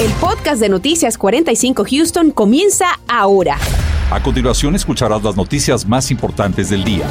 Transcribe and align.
El 0.00 0.12
podcast 0.20 0.60
de 0.60 0.68
Noticias 0.68 1.18
45 1.18 1.84
Houston 1.90 2.30
comienza 2.30 2.86
ahora. 3.08 3.58
A 4.12 4.22
continuación 4.22 4.76
escucharás 4.76 5.24
las 5.24 5.36
noticias 5.36 5.84
más 5.84 6.12
importantes 6.12 6.70
del 6.70 6.84
día. 6.84 7.04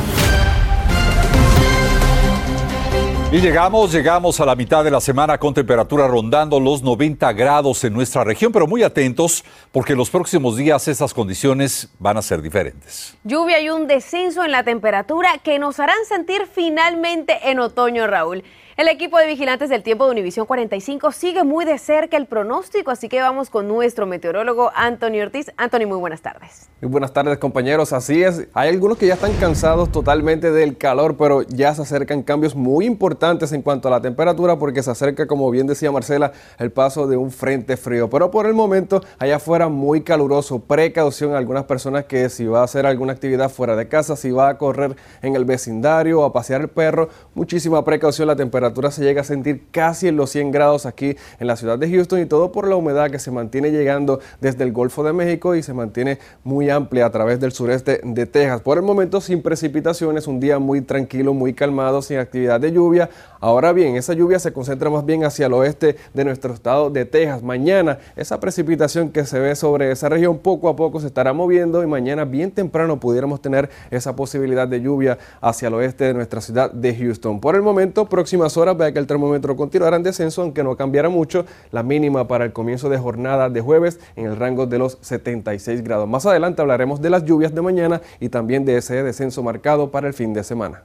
Y 3.29 3.41
llegamos, 3.41 3.91
llegamos 3.91 4.39
a 4.39 4.45
la 4.45 4.55
mitad 4.55 4.85
de 4.85 4.91
la 4.91 5.01
semana 5.01 5.37
con 5.37 5.53
temperatura 5.53 6.07
rondando 6.07 6.61
los 6.61 6.81
90 6.81 7.33
grados 7.33 7.83
en 7.83 7.91
nuestra 7.91 8.23
región, 8.23 8.53
pero 8.53 8.67
muy 8.67 8.83
atentos 8.83 9.43
porque 9.73 9.91
en 9.91 9.97
los 9.97 10.09
próximos 10.09 10.55
días 10.55 10.87
estas 10.87 11.13
condiciones 11.13 11.89
van 11.99 12.15
a 12.15 12.21
ser 12.21 12.41
diferentes. 12.41 13.17
Lluvia 13.25 13.59
y 13.59 13.69
un 13.69 13.87
descenso 13.87 14.45
en 14.45 14.53
la 14.53 14.63
temperatura 14.63 15.39
que 15.43 15.59
nos 15.59 15.77
harán 15.81 16.05
sentir 16.07 16.47
finalmente 16.49 17.51
en 17.51 17.59
otoño, 17.59 18.07
Raúl. 18.07 18.45
El 18.77 18.89
equipo 18.89 19.17
de 19.17 19.25
vigilantes 19.25 19.71
del 19.71 19.81
tiempo 19.81 20.05
de 20.05 20.11
Univisión 20.11 20.45
45 20.45 21.11
sigue 21.11 21.43
muy 21.43 21.65
de 21.65 21.79
cerca 21.79 22.15
el 22.15 22.27
pronóstico, 22.27 22.91
así 22.91 23.09
que 23.09 23.19
vamos 23.19 23.49
con 23.49 23.67
nuestro 23.67 24.05
meteorólogo 24.05 24.71
Anthony 24.75 25.19
Ortiz. 25.19 25.51
Anthony, 25.57 25.87
muy 25.87 25.97
buenas 25.97 26.21
tardes. 26.21 26.69
Muy 26.79 26.91
buenas 26.91 27.11
tardes 27.11 27.39
compañeros, 27.39 27.91
así 27.91 28.21
es. 28.21 28.47
Hay 28.53 28.69
algunos 28.69 28.99
que 28.99 29.07
ya 29.07 29.15
están 29.15 29.33
cansados 29.37 29.91
totalmente 29.91 30.51
del 30.51 30.77
calor, 30.77 31.17
pero 31.17 31.41
ya 31.41 31.73
se 31.73 31.81
acercan 31.81 32.21
cambios 32.21 32.55
muy 32.55 32.85
importantes 32.85 33.51
en 33.51 33.63
cuanto 33.63 33.87
a 33.87 33.91
la 33.91 33.99
temperatura 33.99 34.59
porque 34.59 34.83
se 34.83 34.91
acerca, 34.91 35.25
como 35.25 35.49
bien 35.49 35.65
decía 35.65 35.91
Marcela, 35.91 36.33
el 36.59 36.71
paso 36.71 37.07
de 37.07 37.17
un 37.17 37.31
frente 37.31 37.77
frío. 37.77 38.11
Pero 38.11 38.29
por 38.29 38.45
el 38.45 38.53
momento, 38.53 39.01
allá 39.17 39.37
afuera 39.37 39.69
muy 39.69 40.01
caluroso. 40.01 40.59
Precaución 40.59 41.33
a 41.33 41.39
algunas 41.39 41.63
personas 41.63 42.05
que 42.05 42.29
si 42.29 42.45
va 42.45 42.59
a 42.59 42.65
hacer 42.65 42.85
alguna 42.85 43.13
actividad 43.13 43.49
fuera 43.49 43.75
de 43.75 43.87
casa, 43.87 44.15
si 44.15 44.29
va 44.29 44.49
a 44.49 44.59
correr 44.59 44.95
en 45.23 45.35
el 45.35 45.45
vecindario 45.45 46.21
o 46.21 46.25
a 46.25 46.31
pasear 46.31 46.61
el 46.61 46.67
perro, 46.67 47.09
muchísima 47.33 47.83
precaución 47.83 48.27
la 48.27 48.35
temperatura 48.35 48.66
temperatura 48.67 48.91
se 48.91 49.03
llega 49.03 49.21
a 49.21 49.23
sentir 49.23 49.67
casi 49.71 50.07
en 50.07 50.17
los 50.17 50.29
100 50.31 50.51
grados 50.51 50.85
aquí 50.85 51.15
en 51.39 51.47
la 51.47 51.55
ciudad 51.55 51.79
de 51.79 51.89
Houston 51.89 52.21
y 52.21 52.25
todo 52.25 52.51
por 52.51 52.67
la 52.67 52.75
humedad 52.75 53.09
que 53.09 53.19
se 53.19 53.31
mantiene 53.31 53.71
llegando 53.71 54.19
desde 54.41 54.63
el 54.63 54.71
Golfo 54.73 55.03
de 55.03 55.13
México 55.13 55.55
y 55.55 55.63
se 55.63 55.73
mantiene 55.73 56.19
muy 56.43 56.69
amplia 56.69 57.05
a 57.05 57.09
través 57.09 57.39
del 57.39 57.51
sureste 57.51 58.01
de 58.03 58.25
Texas. 58.25 58.61
Por 58.61 58.77
el 58.77 58.83
momento 58.83 59.21
sin 59.21 59.41
precipitaciones, 59.41 60.27
un 60.27 60.39
día 60.39 60.59
muy 60.59 60.81
tranquilo, 60.81 61.33
muy 61.33 61.53
calmado, 61.53 62.01
sin 62.01 62.17
actividad 62.17 62.59
de 62.59 62.71
lluvia. 62.71 63.09
Ahora 63.39 63.71
bien, 63.71 63.95
esa 63.95 64.13
lluvia 64.13 64.39
se 64.39 64.51
concentra 64.51 64.89
más 64.89 65.05
bien 65.05 65.23
hacia 65.23 65.45
el 65.45 65.53
oeste 65.53 65.95
de 66.13 66.25
nuestro 66.25 66.53
estado 66.53 66.89
de 66.89 67.05
Texas. 67.05 67.43
Mañana 67.43 67.99
esa 68.15 68.39
precipitación 68.39 69.09
que 69.09 69.25
se 69.25 69.39
ve 69.39 69.55
sobre 69.55 69.91
esa 69.91 70.09
región 70.09 70.39
poco 70.39 70.69
a 70.69 70.75
poco 70.75 70.99
se 70.99 71.07
estará 71.07 71.33
moviendo 71.33 71.83
y 71.83 71.87
mañana 71.87 72.25
bien 72.25 72.51
temprano 72.51 72.99
pudiéramos 72.99 73.41
tener 73.41 73.69
esa 73.91 74.15
posibilidad 74.15 74.67
de 74.67 74.81
lluvia 74.81 75.19
hacia 75.39 75.67
el 75.67 75.75
oeste 75.75 76.05
de 76.05 76.13
nuestra 76.15 76.41
ciudad 76.41 76.71
de 76.71 76.95
Houston. 76.95 77.39
Por 77.39 77.55
el 77.55 77.61
momento, 77.61 78.09
próximas 78.09 78.57
horas 78.57 78.75
vea 78.75 78.91
que 78.91 78.99
el 78.99 79.07
termómetro 79.07 79.55
continuará 79.55 79.97
en 79.97 80.03
descenso, 80.03 80.41
aunque 80.41 80.63
no 80.63 80.75
cambiará 80.75 81.09
mucho. 81.09 81.45
La 81.71 81.83
mínima 81.83 82.27
para 82.27 82.45
el 82.45 82.53
comienzo 82.53 82.89
de 82.89 82.97
jornada 82.97 83.49
de 83.49 83.61
jueves 83.61 83.99
en 84.15 84.25
el 84.25 84.35
rango 84.35 84.65
de 84.65 84.79
los 84.79 84.97
76 85.01 85.83
grados. 85.83 86.07
Más 86.07 86.25
adelante 86.25 86.61
hablaremos 86.61 87.01
de 87.01 87.09
las 87.09 87.23
lluvias 87.23 87.53
de 87.53 87.61
mañana 87.61 88.01
y 88.19 88.29
también 88.29 88.65
de 88.65 88.77
ese 88.77 89.03
descenso 89.03 89.43
marcado 89.43 89.91
para 89.91 90.07
el 90.07 90.13
fin 90.13 90.33
de 90.33 90.43
semana. 90.43 90.83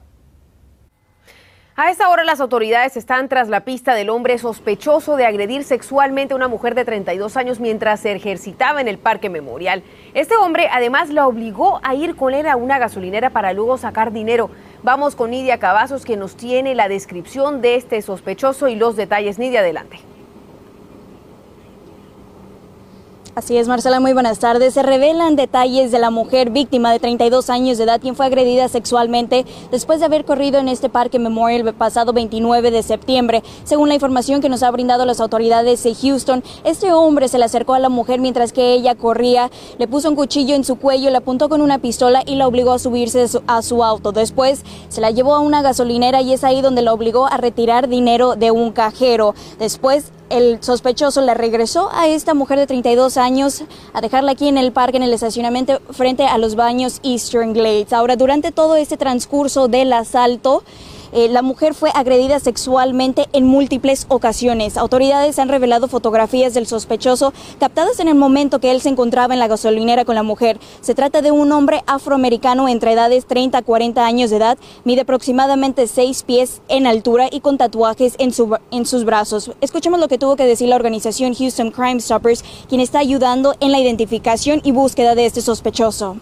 A 1.74 1.90
esta 1.90 2.10
hora 2.10 2.22
las 2.22 2.42
autoridades 2.42 2.98
están 2.98 3.30
tras 3.30 3.48
la 3.48 3.60
pista 3.60 3.94
del 3.94 4.10
hombre 4.10 4.36
sospechoso 4.36 5.16
de 5.16 5.24
agredir 5.24 5.64
sexualmente 5.64 6.34
a 6.34 6.36
una 6.36 6.46
mujer 6.46 6.74
de 6.74 6.84
32 6.84 7.38
años 7.38 7.60
mientras 7.60 8.00
se 8.00 8.12
ejercitaba 8.12 8.82
en 8.82 8.88
el 8.88 8.98
Parque 8.98 9.30
Memorial. 9.30 9.82
Este 10.12 10.36
hombre 10.36 10.68
además 10.70 11.08
la 11.08 11.26
obligó 11.26 11.80
a 11.82 11.94
ir 11.94 12.14
con 12.14 12.34
él 12.34 12.46
a 12.46 12.56
una 12.56 12.78
gasolinera 12.78 13.30
para 13.30 13.54
luego 13.54 13.78
sacar 13.78 14.12
dinero. 14.12 14.50
Vamos 14.82 15.16
con 15.16 15.30
Nidia 15.30 15.58
Cavazos 15.58 16.04
que 16.04 16.18
nos 16.18 16.36
tiene 16.36 16.74
la 16.74 16.88
descripción 16.88 17.62
de 17.62 17.76
este 17.76 18.02
sospechoso 18.02 18.68
y 18.68 18.74
los 18.76 18.94
detalles. 18.94 19.38
Nidia, 19.38 19.60
adelante. 19.60 20.11
Así 23.34 23.56
es, 23.56 23.66
Marcela, 23.66 23.98
muy 23.98 24.12
buenas 24.12 24.40
tardes. 24.40 24.74
Se 24.74 24.82
revelan 24.82 25.36
detalles 25.36 25.90
de 25.90 25.98
la 25.98 26.10
mujer 26.10 26.50
víctima 26.50 26.92
de 26.92 26.98
32 26.98 27.48
años 27.48 27.78
de 27.78 27.84
edad, 27.84 27.98
quien 27.98 28.14
fue 28.14 28.26
agredida 28.26 28.68
sexualmente 28.68 29.46
después 29.70 30.00
de 30.00 30.04
haber 30.04 30.26
corrido 30.26 30.60
en 30.60 30.68
este 30.68 30.90
parque 30.90 31.18
Memorial 31.18 31.66
el 31.66 31.72
pasado 31.72 32.12
29 32.12 32.70
de 32.70 32.82
septiembre. 32.82 33.42
Según 33.64 33.88
la 33.88 33.94
información 33.94 34.42
que 34.42 34.50
nos 34.50 34.62
ha 34.62 34.70
brindado 34.70 35.06
las 35.06 35.18
autoridades 35.18 35.82
de 35.82 35.94
Houston, 35.94 36.44
este 36.64 36.92
hombre 36.92 37.26
se 37.28 37.38
le 37.38 37.46
acercó 37.46 37.72
a 37.72 37.78
la 37.78 37.88
mujer 37.88 38.20
mientras 38.20 38.52
que 38.52 38.74
ella 38.74 38.96
corría, 38.96 39.50
le 39.78 39.88
puso 39.88 40.10
un 40.10 40.14
cuchillo 40.14 40.54
en 40.54 40.64
su 40.64 40.76
cuello, 40.76 41.08
le 41.08 41.16
apuntó 41.16 41.48
con 41.48 41.62
una 41.62 41.78
pistola 41.78 42.22
y 42.26 42.34
la 42.34 42.46
obligó 42.46 42.72
a 42.72 42.78
subirse 42.78 43.24
a 43.46 43.62
su 43.62 43.82
auto. 43.82 44.12
Después 44.12 44.62
se 44.90 45.00
la 45.00 45.10
llevó 45.10 45.34
a 45.34 45.40
una 45.40 45.62
gasolinera 45.62 46.20
y 46.20 46.34
es 46.34 46.44
ahí 46.44 46.60
donde 46.60 46.82
la 46.82 46.92
obligó 46.92 47.28
a 47.28 47.38
retirar 47.38 47.88
dinero 47.88 48.36
de 48.36 48.50
un 48.50 48.72
cajero. 48.72 49.34
Después 49.58 50.12
el 50.32 50.62
sospechoso 50.62 51.20
le 51.20 51.34
regresó 51.34 51.90
a 51.92 52.08
esta 52.08 52.32
mujer 52.32 52.58
de 52.58 52.66
32 52.66 53.18
años 53.18 53.62
a 53.92 54.00
dejarla 54.00 54.32
aquí 54.32 54.48
en 54.48 54.56
el 54.56 54.72
parque, 54.72 54.96
en 54.96 55.02
el 55.02 55.12
estacionamiento 55.12 55.80
frente 55.90 56.24
a 56.24 56.38
los 56.38 56.54
baños 56.54 57.00
Eastern 57.02 57.52
Glades. 57.52 57.92
Ahora, 57.92 58.16
durante 58.16 58.50
todo 58.50 58.76
este 58.76 58.96
transcurso 58.96 59.68
del 59.68 59.92
asalto, 59.92 60.64
eh, 61.12 61.28
la 61.28 61.42
mujer 61.42 61.74
fue 61.74 61.90
agredida 61.94 62.40
sexualmente 62.40 63.26
en 63.32 63.46
múltiples 63.46 64.06
ocasiones. 64.08 64.76
Autoridades 64.76 65.38
han 65.38 65.48
revelado 65.48 65.88
fotografías 65.88 66.54
del 66.54 66.66
sospechoso 66.66 67.32
captadas 67.60 68.00
en 68.00 68.08
el 68.08 68.14
momento 68.14 68.58
que 68.60 68.70
él 68.70 68.80
se 68.80 68.88
encontraba 68.88 69.34
en 69.34 69.40
la 69.40 69.48
gasolinera 69.48 70.04
con 70.04 70.14
la 70.14 70.22
mujer. 70.22 70.58
Se 70.80 70.94
trata 70.94 71.22
de 71.22 71.30
un 71.30 71.52
hombre 71.52 71.82
afroamericano 71.86 72.68
entre 72.68 72.92
edades 72.92 73.26
30 73.26 73.58
a 73.58 73.62
40 73.62 74.04
años 74.04 74.30
de 74.30 74.36
edad, 74.36 74.58
mide 74.84 75.02
aproximadamente 75.02 75.86
6 75.86 76.22
pies 76.22 76.62
en 76.68 76.86
altura 76.86 77.28
y 77.30 77.40
con 77.40 77.58
tatuajes 77.58 78.14
en, 78.18 78.32
su, 78.32 78.56
en 78.70 78.86
sus 78.86 79.04
brazos. 79.04 79.52
Escuchemos 79.60 80.00
lo 80.00 80.08
que 80.08 80.18
tuvo 80.18 80.36
que 80.36 80.46
decir 80.46 80.68
la 80.68 80.76
organización 80.76 81.34
Houston 81.34 81.70
Crime 81.70 82.00
Stoppers, 82.00 82.44
quien 82.68 82.80
está 82.80 82.98
ayudando 83.00 83.54
en 83.60 83.72
la 83.72 83.80
identificación 83.80 84.60
y 84.64 84.72
búsqueda 84.72 85.14
de 85.14 85.26
este 85.26 85.40
sospechoso. 85.42 86.16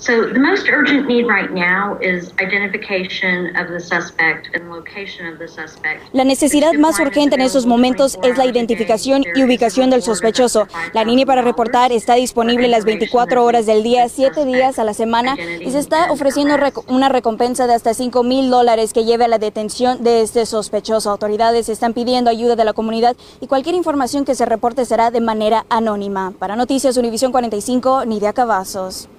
So 0.00 0.32
the 0.32 0.40
most 0.40 0.66
urgent 0.66 1.06
need 1.08 1.26
right 1.26 1.52
now 1.52 1.98
is 2.00 2.32
identification 2.40 3.54
of 3.54 3.68
the 3.68 3.78
suspect 3.78 4.48
and 4.54 4.70
location 4.70 5.26
of 5.26 5.38
the 5.38 5.46
suspect. 5.46 6.00
La 6.14 6.24
necesidad 6.24 6.72
más 6.72 6.98
urgente 7.00 7.34
en 7.34 7.42
estos 7.42 7.66
momentos 7.66 8.18
es 8.22 8.38
la 8.38 8.46
identificación 8.46 9.24
y 9.34 9.44
ubicación 9.44 9.90
del 9.90 10.02
sospechoso. 10.02 10.68
La 10.94 11.04
línea 11.04 11.26
para 11.26 11.42
reportar 11.42 11.92
está 11.92 12.14
disponible 12.14 12.66
las 12.68 12.86
24 12.86 13.44
horas 13.44 13.66
del 13.66 13.82
día, 13.82 14.08
7 14.08 14.46
días 14.46 14.78
a 14.78 14.84
la 14.84 14.94
semana 14.94 15.36
y 15.60 15.70
se 15.70 15.78
está 15.78 16.10
ofreciendo 16.10 16.56
una 16.86 17.10
recompensa 17.10 17.66
de 17.66 17.74
hasta 17.74 17.92
5 17.92 18.22
mil 18.22 18.48
dólares 18.48 18.94
que 18.94 19.04
lleve 19.04 19.26
a 19.26 19.28
la 19.28 19.38
detención 19.38 20.02
de 20.02 20.22
este 20.22 20.46
sospechoso. 20.46 21.10
Autoridades 21.10 21.68
están 21.68 21.92
pidiendo 21.92 22.30
ayuda 22.30 22.56
de 22.56 22.64
la 22.64 22.72
comunidad 22.72 23.16
y 23.42 23.48
cualquier 23.48 23.74
información 23.74 24.24
que 24.24 24.34
se 24.34 24.46
reporte 24.46 24.86
será 24.86 25.10
de 25.10 25.20
manera 25.20 25.66
anónima. 25.68 26.32
Para 26.38 26.56
Noticias 26.56 26.96
Univisión 26.96 27.32
45, 27.32 28.06
Nidia 28.06 28.32
Cavazos. 28.32 29.10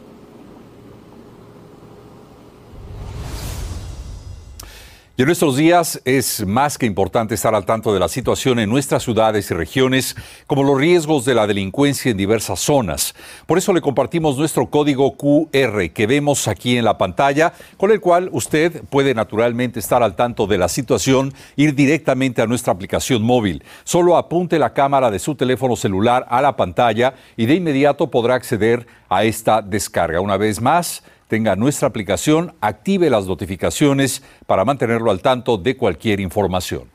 Y 5.17 5.23
en 5.23 5.25
nuestros 5.25 5.57
días 5.57 6.01
es 6.05 6.47
más 6.47 6.77
que 6.77 6.85
importante 6.85 7.35
estar 7.35 7.53
al 7.53 7.65
tanto 7.65 7.93
de 7.93 7.99
la 7.99 8.07
situación 8.07 8.59
en 8.59 8.69
nuestras 8.69 9.03
ciudades 9.03 9.51
y 9.51 9.53
regiones, 9.53 10.15
como 10.47 10.63
los 10.63 10.79
riesgos 10.79 11.25
de 11.25 11.35
la 11.35 11.47
delincuencia 11.47 12.11
en 12.11 12.17
diversas 12.17 12.61
zonas. 12.61 13.13
Por 13.45 13.57
eso 13.57 13.73
le 13.73 13.81
compartimos 13.81 14.37
nuestro 14.37 14.67
código 14.67 15.17
QR 15.17 15.89
que 15.89 16.07
vemos 16.07 16.47
aquí 16.47 16.77
en 16.77 16.85
la 16.85 16.97
pantalla, 16.97 17.51
con 17.75 17.91
el 17.91 17.99
cual 17.99 18.29
usted 18.31 18.83
puede 18.85 19.13
naturalmente 19.13 19.81
estar 19.81 20.01
al 20.01 20.15
tanto 20.15 20.47
de 20.47 20.57
la 20.57 20.69
situación, 20.69 21.33
ir 21.57 21.75
directamente 21.75 22.41
a 22.41 22.47
nuestra 22.47 22.71
aplicación 22.71 23.21
móvil. 23.21 23.65
Solo 23.83 24.15
apunte 24.15 24.59
la 24.59 24.73
cámara 24.73 25.11
de 25.11 25.19
su 25.19 25.35
teléfono 25.35 25.75
celular 25.75 26.25
a 26.29 26.41
la 26.41 26.55
pantalla 26.55 27.15
y 27.35 27.47
de 27.47 27.55
inmediato 27.55 28.09
podrá 28.09 28.35
acceder 28.35 28.87
a 29.09 29.25
esta 29.25 29.61
descarga. 29.61 30.21
Una 30.21 30.37
vez 30.37 30.61
más, 30.61 31.03
tenga 31.31 31.55
nuestra 31.55 31.87
aplicación, 31.87 32.53
active 32.59 33.09
las 33.09 33.25
notificaciones 33.25 34.21
para 34.47 34.65
mantenerlo 34.65 35.11
al 35.11 35.21
tanto 35.21 35.57
de 35.57 35.77
cualquier 35.77 36.19
información. 36.19 36.91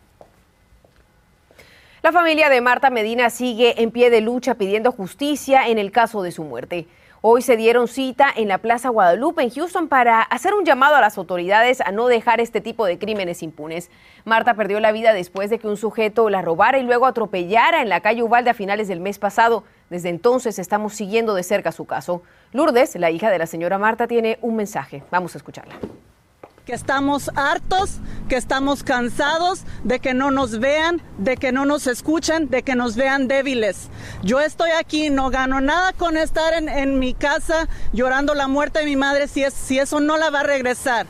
La 2.03 2.13
familia 2.13 2.51
de 2.51 2.61
Marta 2.61 2.91
Medina 2.91 3.31
sigue 3.31 3.81
en 3.83 3.91
pie 3.91 4.11
de 4.11 4.21
lucha 4.21 4.57
pidiendo 4.57 4.93
justicia 4.93 5.69
en 5.69 5.79
el 5.79 5.91
caso 5.91 6.23
de 6.23 6.33
su 6.33 6.45
muerte. 6.45 6.87
Hoy 7.23 7.41
se 7.41 7.57
dieron 7.57 7.89
cita 7.89 8.31
en 8.37 8.49
la 8.49 8.59
Plaza 8.59 8.91
Guadalupe 8.91 9.43
en 9.43 9.49
Houston 9.49 9.89
para 9.89 10.21
hacer 10.21 10.53
un 10.53 10.67
llamado 10.67 10.97
a 10.97 11.01
las 11.01 11.17
autoridades 11.17 11.81
a 11.81 11.91
no 11.91 12.07
dejar 12.07 12.39
este 12.39 12.61
tipo 12.61 12.85
de 12.85 12.99
crímenes 12.99 13.43
impunes. 13.43 13.91
Marta 14.27 14.53
perdió 14.53 14.81
la 14.81 14.93
vida 14.93 15.15
después 15.15 15.49
de 15.49 15.59
que 15.59 15.67
un 15.67 15.79
sujeto 15.79 16.29
la 16.29 16.43
robara 16.43 16.79
y 16.79 16.83
luego 16.83 17.07
atropellara 17.07 17.81
en 17.81 17.89
la 17.89 18.03
calle 18.03 18.23
Uvalde 18.23 18.51
a 18.51 18.55
finales 18.55 18.87
del 18.87 19.01
mes 19.01 19.19
pasado. 19.19 19.65
Desde 19.91 20.09
entonces 20.09 20.59
estamos 20.59 20.95
siguiendo 20.95 21.35
de 21.35 21.43
cerca 21.43 21.73
su 21.73 21.85
caso. 21.85 22.23
Lourdes, 22.53 22.97
la 22.97 23.11
hija 23.11 23.31
de 23.31 23.39
la 23.39 23.47
señora 23.47 23.79
Marta, 23.79 24.07
tiene 24.07 24.39
un 24.43 24.57
mensaje. 24.57 25.03
Vamos 25.11 25.35
a 25.35 25.39
escucharla 25.39 25.77
que 26.67 26.75
estamos 26.75 27.31
hartos, 27.37 28.01
que 28.29 28.35
estamos 28.35 28.83
cansados 28.83 29.63
de 29.85 30.01
que 30.01 30.15
no 30.15 30.33
nos 30.33 30.59
vean, 30.59 31.01
de 31.17 31.37
que 31.37 31.53
no 31.53 31.65
nos 31.65 31.87
escuchen, 31.87 32.51
de 32.51 32.65
que 32.65 32.75
nos 32.75 32.97
vean 32.97 33.29
débiles. 33.29 33.89
Yo 34.25 34.41
estoy 34.41 34.71
aquí, 34.73 35.09
no 35.09 35.31
gano 35.31 35.61
nada 35.61 35.93
con 35.93 36.17
estar 36.17 36.55
en, 36.55 36.99
mi 36.99 37.15
casa 37.15 37.69
llorando 37.93 38.35
la 38.35 38.49
muerte 38.49 38.81
de 38.81 38.85
mi 38.85 38.97
madre 38.97 39.29
si, 39.29 39.45
es, 39.45 39.55
si 39.55 39.79
eso 39.79 40.01
no 40.01 40.17
la 40.17 40.31
va 40.31 40.41
a 40.41 40.43
regresar. 40.43 41.07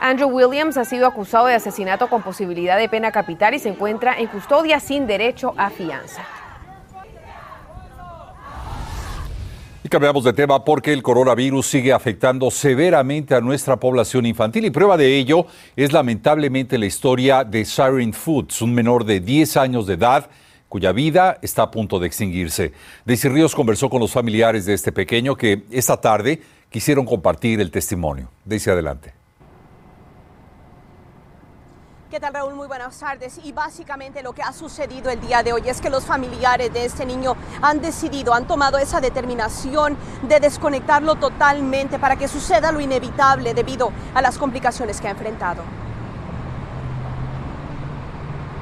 Andrew 0.00 0.28
Williams 0.28 0.76
ha 0.76 0.84
sido 0.84 1.06
acusado 1.06 1.46
de 1.46 1.54
asesinato 1.54 2.08
con 2.08 2.22
posibilidad 2.22 2.76
de 2.76 2.88
pena 2.88 3.12
capital 3.12 3.54
y 3.54 3.60
se 3.60 3.68
encuentra 3.68 4.18
en 4.18 4.26
custodia 4.26 4.80
sin 4.80 5.06
derecho 5.06 5.54
a 5.56 5.70
fianza. 5.70 6.24
Cambiamos 9.90 10.24
de 10.24 10.34
tema 10.34 10.64
porque 10.64 10.92
el 10.92 11.02
coronavirus 11.02 11.66
sigue 11.66 11.94
afectando 11.94 12.50
severamente 12.50 13.34
a 13.34 13.40
nuestra 13.40 13.76
población 13.76 14.26
infantil 14.26 14.66
y 14.66 14.70
prueba 14.70 14.98
de 14.98 15.16
ello 15.16 15.46
es 15.76 15.92
lamentablemente 15.92 16.76
la 16.76 16.84
historia 16.84 17.42
de 17.42 17.64
Siren 17.64 18.12
Foods, 18.12 18.60
un 18.60 18.74
menor 18.74 19.04
de 19.04 19.20
10 19.20 19.56
años 19.56 19.86
de 19.86 19.94
edad 19.94 20.28
cuya 20.68 20.92
vida 20.92 21.38
está 21.40 21.62
a 21.62 21.70
punto 21.70 21.98
de 21.98 22.06
extinguirse. 22.06 22.72
Daisy 23.06 23.28
Ríos 23.28 23.54
conversó 23.54 23.88
con 23.88 24.00
los 24.00 24.12
familiares 24.12 24.66
de 24.66 24.74
este 24.74 24.92
pequeño 24.92 25.36
que 25.36 25.64
esta 25.70 25.98
tarde 25.98 26.42
quisieron 26.68 27.06
compartir 27.06 27.58
el 27.60 27.70
testimonio. 27.70 28.30
Daisy, 28.44 28.68
adelante. 28.68 29.17
¿Qué 32.10 32.20
tal 32.20 32.32
Raúl? 32.32 32.54
Muy 32.54 32.66
buenas 32.66 32.98
tardes. 32.98 33.38
Y 33.44 33.52
básicamente 33.52 34.22
lo 34.22 34.32
que 34.32 34.42
ha 34.42 34.54
sucedido 34.54 35.10
el 35.10 35.20
día 35.20 35.42
de 35.42 35.52
hoy 35.52 35.68
es 35.68 35.82
que 35.82 35.90
los 35.90 36.06
familiares 36.06 36.72
de 36.72 36.86
este 36.86 37.04
niño 37.04 37.36
han 37.60 37.82
decidido, 37.82 38.32
han 38.32 38.46
tomado 38.46 38.78
esa 38.78 38.98
determinación 38.98 39.94
de 40.22 40.40
desconectarlo 40.40 41.16
totalmente 41.16 41.98
para 41.98 42.16
que 42.16 42.26
suceda 42.26 42.72
lo 42.72 42.80
inevitable 42.80 43.52
debido 43.52 43.92
a 44.14 44.22
las 44.22 44.38
complicaciones 44.38 45.02
que 45.02 45.08
ha 45.08 45.10
enfrentado. 45.10 45.62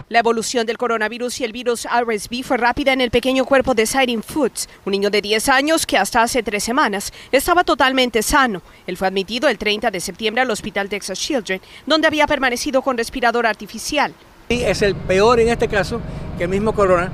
La 0.08 0.20
evolución 0.20 0.66
del 0.66 0.78
coronavirus 0.78 1.40
y 1.40 1.44
el 1.44 1.50
virus 1.50 1.84
RSV 1.84 2.44
fue 2.44 2.56
rápida 2.58 2.92
en 2.92 3.00
el 3.00 3.10
pequeño 3.10 3.44
cuerpo 3.44 3.74
de 3.74 3.86
Siren 3.86 4.22
Foods, 4.22 4.68
un 4.84 4.92
niño 4.92 5.10
de 5.10 5.20
10 5.20 5.48
años 5.48 5.84
que 5.84 5.98
hasta 5.98 6.22
hace 6.22 6.44
tres 6.44 6.62
semanas 6.62 7.12
estaba 7.32 7.64
totalmente 7.64 8.22
sano. 8.22 8.62
Él 8.86 8.96
fue 8.96 9.08
admitido 9.08 9.48
el 9.48 9.58
30 9.58 9.90
de 9.90 9.98
septiembre 9.98 10.42
al 10.42 10.50
Hospital 10.52 10.88
Texas 10.88 11.18
Children, 11.18 11.60
donde 11.86 12.06
había 12.06 12.28
permanecido 12.28 12.82
con 12.82 12.96
respirador 12.96 13.46
artificial. 13.46 14.14
Es 14.48 14.80
el 14.82 14.94
peor 14.94 15.40
en 15.40 15.48
este 15.48 15.66
caso 15.66 16.00
que 16.38 16.44
el 16.44 16.50
mismo 16.50 16.72
corona, 16.72 17.10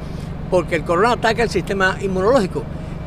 porque 0.51 0.75
el 0.75 0.85
corona 0.85 1.13
ataca 1.13 1.45
el 1.45 1.49
sistema 1.49 1.97
inmunológico, 2.03 2.63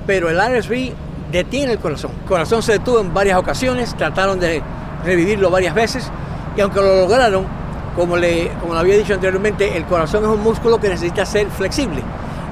pero 0.08 0.32
el 0.32 0.40
RSV 0.40 0.94
detiene 1.32 1.74
el 1.74 1.80
corazón. 1.80 2.10
El 2.24 2.28
corazón 2.28 2.64
se 2.64 2.72
detuvo 2.72 3.02
en 3.02 3.14
varias 3.14 3.38
ocasiones, 3.38 3.96
trataron 3.96 4.40
de 4.40 4.64
revivirlo 5.04 5.52
varias 5.52 5.76
veces 5.76 6.10
y 6.58 6.62
aunque 6.62 6.80
lo 6.80 7.02
lograron, 7.02 7.46
como, 7.96 8.18
le, 8.18 8.52
como 8.60 8.74
lo 8.74 8.80
había 8.80 8.98
dicho 8.98 9.14
anteriormente, 9.14 9.78
el 9.78 9.86
corazón 9.86 10.24
es 10.24 10.30
un 10.30 10.42
músculo 10.42 10.80
que 10.80 10.90
necesita 10.90 11.26
ser 11.26 11.48
flexible. 11.50 12.02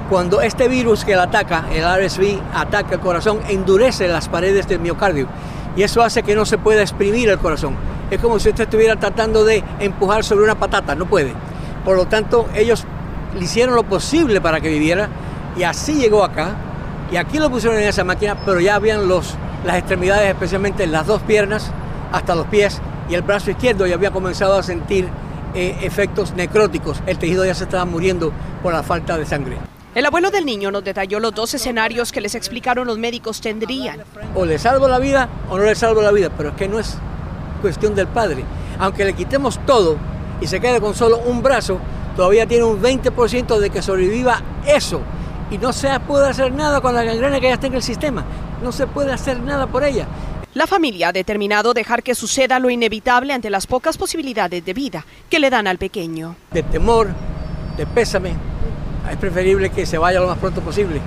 Cuando 0.10 0.42
este 0.42 0.68
virus 0.68 1.06
que 1.06 1.16
lo 1.16 1.22
ataca, 1.22 1.66
el 1.72 1.84
RSV, 1.84 2.40
ataca 2.54 2.96
el 2.96 3.00
corazón, 3.00 3.40
endurece 3.50 4.08
las 4.08 4.30
paredes 4.30 4.68
del 4.68 4.80
miocardio 4.80 5.28
y 5.76 5.84
eso 5.84 6.04
hace 6.04 6.24
que 6.24 6.36
no 6.36 6.46
se 6.46 6.58
pueda 6.58 6.82
exprimir 6.82 7.30
el 7.30 7.40
corazón. 7.40 7.76
Es 8.12 8.20
como 8.20 8.40
si 8.40 8.50
usted 8.50 8.66
estuviera 8.66 8.96
tratando 8.96 9.44
de 9.44 9.64
empujar 9.80 10.24
sobre 10.24 10.44
una 10.44 10.56
patata, 10.56 10.94
no 10.94 11.06
puede. 11.06 11.34
Por 11.84 11.98
lo 11.98 12.06
tanto, 12.06 12.48
ellos 12.54 12.86
le 13.38 13.44
hicieron 13.44 13.76
lo 13.76 13.84
posible 13.84 14.40
para 14.40 14.62
que 14.62 14.70
viviera 14.70 15.10
y 15.58 15.64
así 15.64 15.96
llegó 15.96 16.24
acá. 16.24 16.56
Y 17.12 17.18
aquí 17.18 17.38
lo 17.38 17.50
pusieron 17.50 17.80
en 17.80 17.88
esa 17.88 18.04
máquina, 18.04 18.38
pero 18.46 18.60
ya 18.60 18.76
habían 18.76 19.08
los, 19.08 19.36
las 19.66 19.78
extremidades, 19.78 20.30
especialmente 20.30 20.88
las 20.88 21.06
dos 21.08 21.22
piernas 21.22 21.72
hasta 22.12 22.36
los 22.36 22.48
pies 22.48 22.82
y 23.10 23.16
el 23.16 23.22
brazo 23.22 23.52
izquierdo 23.52 23.86
ya 23.86 23.96
había 23.96 24.12
comenzado 24.12 24.58
a 24.58 24.64
sentir 24.64 25.10
eh, 25.56 25.78
efectos 25.82 26.34
necróticos. 26.34 27.02
El 27.06 27.18
tejido 27.18 27.46
ya 27.46 27.54
se 27.54 27.66
estaba 27.66 27.86
muriendo 27.86 28.32
por 28.62 28.74
la 28.74 28.84
falta 28.84 29.18
de 29.18 29.26
sangre. 29.26 29.58
El 29.96 30.08
abuelo 30.08 30.32
del 30.32 30.44
niño 30.46 30.72
nos 30.72 30.84
detalló 30.84 31.20
los 31.20 31.36
dos 31.36 31.54
escenarios 31.54 32.12
que 32.12 32.20
les 32.20 32.34
explicaron 32.34 32.88
los 32.88 32.98
médicos 32.98 33.42
tendrían. 33.42 34.02
O 34.34 34.44
le 34.44 34.58
salvo 34.58 34.88
la 34.88 34.98
vida 34.98 35.30
o 35.52 35.58
no 35.58 35.66
le 35.66 35.76
salvo 35.76 36.02
la 36.02 36.12
vida, 36.12 36.32
pero 36.36 36.50
es 36.50 36.56
que 36.56 36.68
no 36.68 36.80
es 36.80 36.98
cuestión 37.62 37.94
del 37.94 38.08
padre. 38.08 38.44
Aunque 38.80 39.06
le 39.06 39.14
quitemos 39.14 39.60
todo 39.68 39.98
y 40.42 40.48
se 40.48 40.60
quede 40.60 40.82
con 40.82 40.96
solo 40.96 41.20
un 41.20 41.44
brazo, 41.44 41.78
todavía 42.16 42.48
tiene 42.48 42.64
un 42.64 42.82
20% 42.82 43.60
de 43.60 43.70
que 43.70 43.84
sobreviva 43.84 44.42
eso. 44.66 45.02
Y 45.52 45.60
no 45.60 45.72
se 45.72 45.88
puede 46.00 46.28
hacer 46.28 46.52
nada 46.52 46.82
con 46.82 46.96
la 46.96 47.04
gangrena 47.04 47.40
que 47.40 47.50
ya 47.50 47.54
está 47.54 47.68
en 47.68 47.76
el 47.76 47.84
sistema. 47.84 48.26
No 48.64 48.72
se 48.72 48.88
puede 48.88 49.14
hacer 49.14 49.42
nada 49.42 49.68
por 49.68 49.84
ella. 49.84 50.08
La 50.56 50.68
familia 50.68 51.08
ha 51.08 51.12
determinado 51.12 51.74
dejar 51.74 52.04
que 52.04 52.14
suceda 52.14 52.60
lo 52.60 52.70
inevitable 52.70 53.34
ante 53.34 53.50
las 53.50 53.66
pocas 53.66 53.98
posibilidades 53.98 54.64
de 54.64 54.74
vida 54.74 55.04
que 55.28 55.40
le 55.40 55.50
dan 55.50 55.66
al 55.66 55.80
pequeño. 55.80 56.36
De 56.52 56.62
temor, 56.62 57.08
de 57.76 57.88
pésame, 57.88 58.36
es 59.10 59.18
preferible 59.18 59.72
que 59.72 59.88
se 59.88 59.98
vaya 59.98 60.20
lo 60.20 60.28
más 60.28 60.38
pronto 60.38 60.62
posible. 60.62 61.02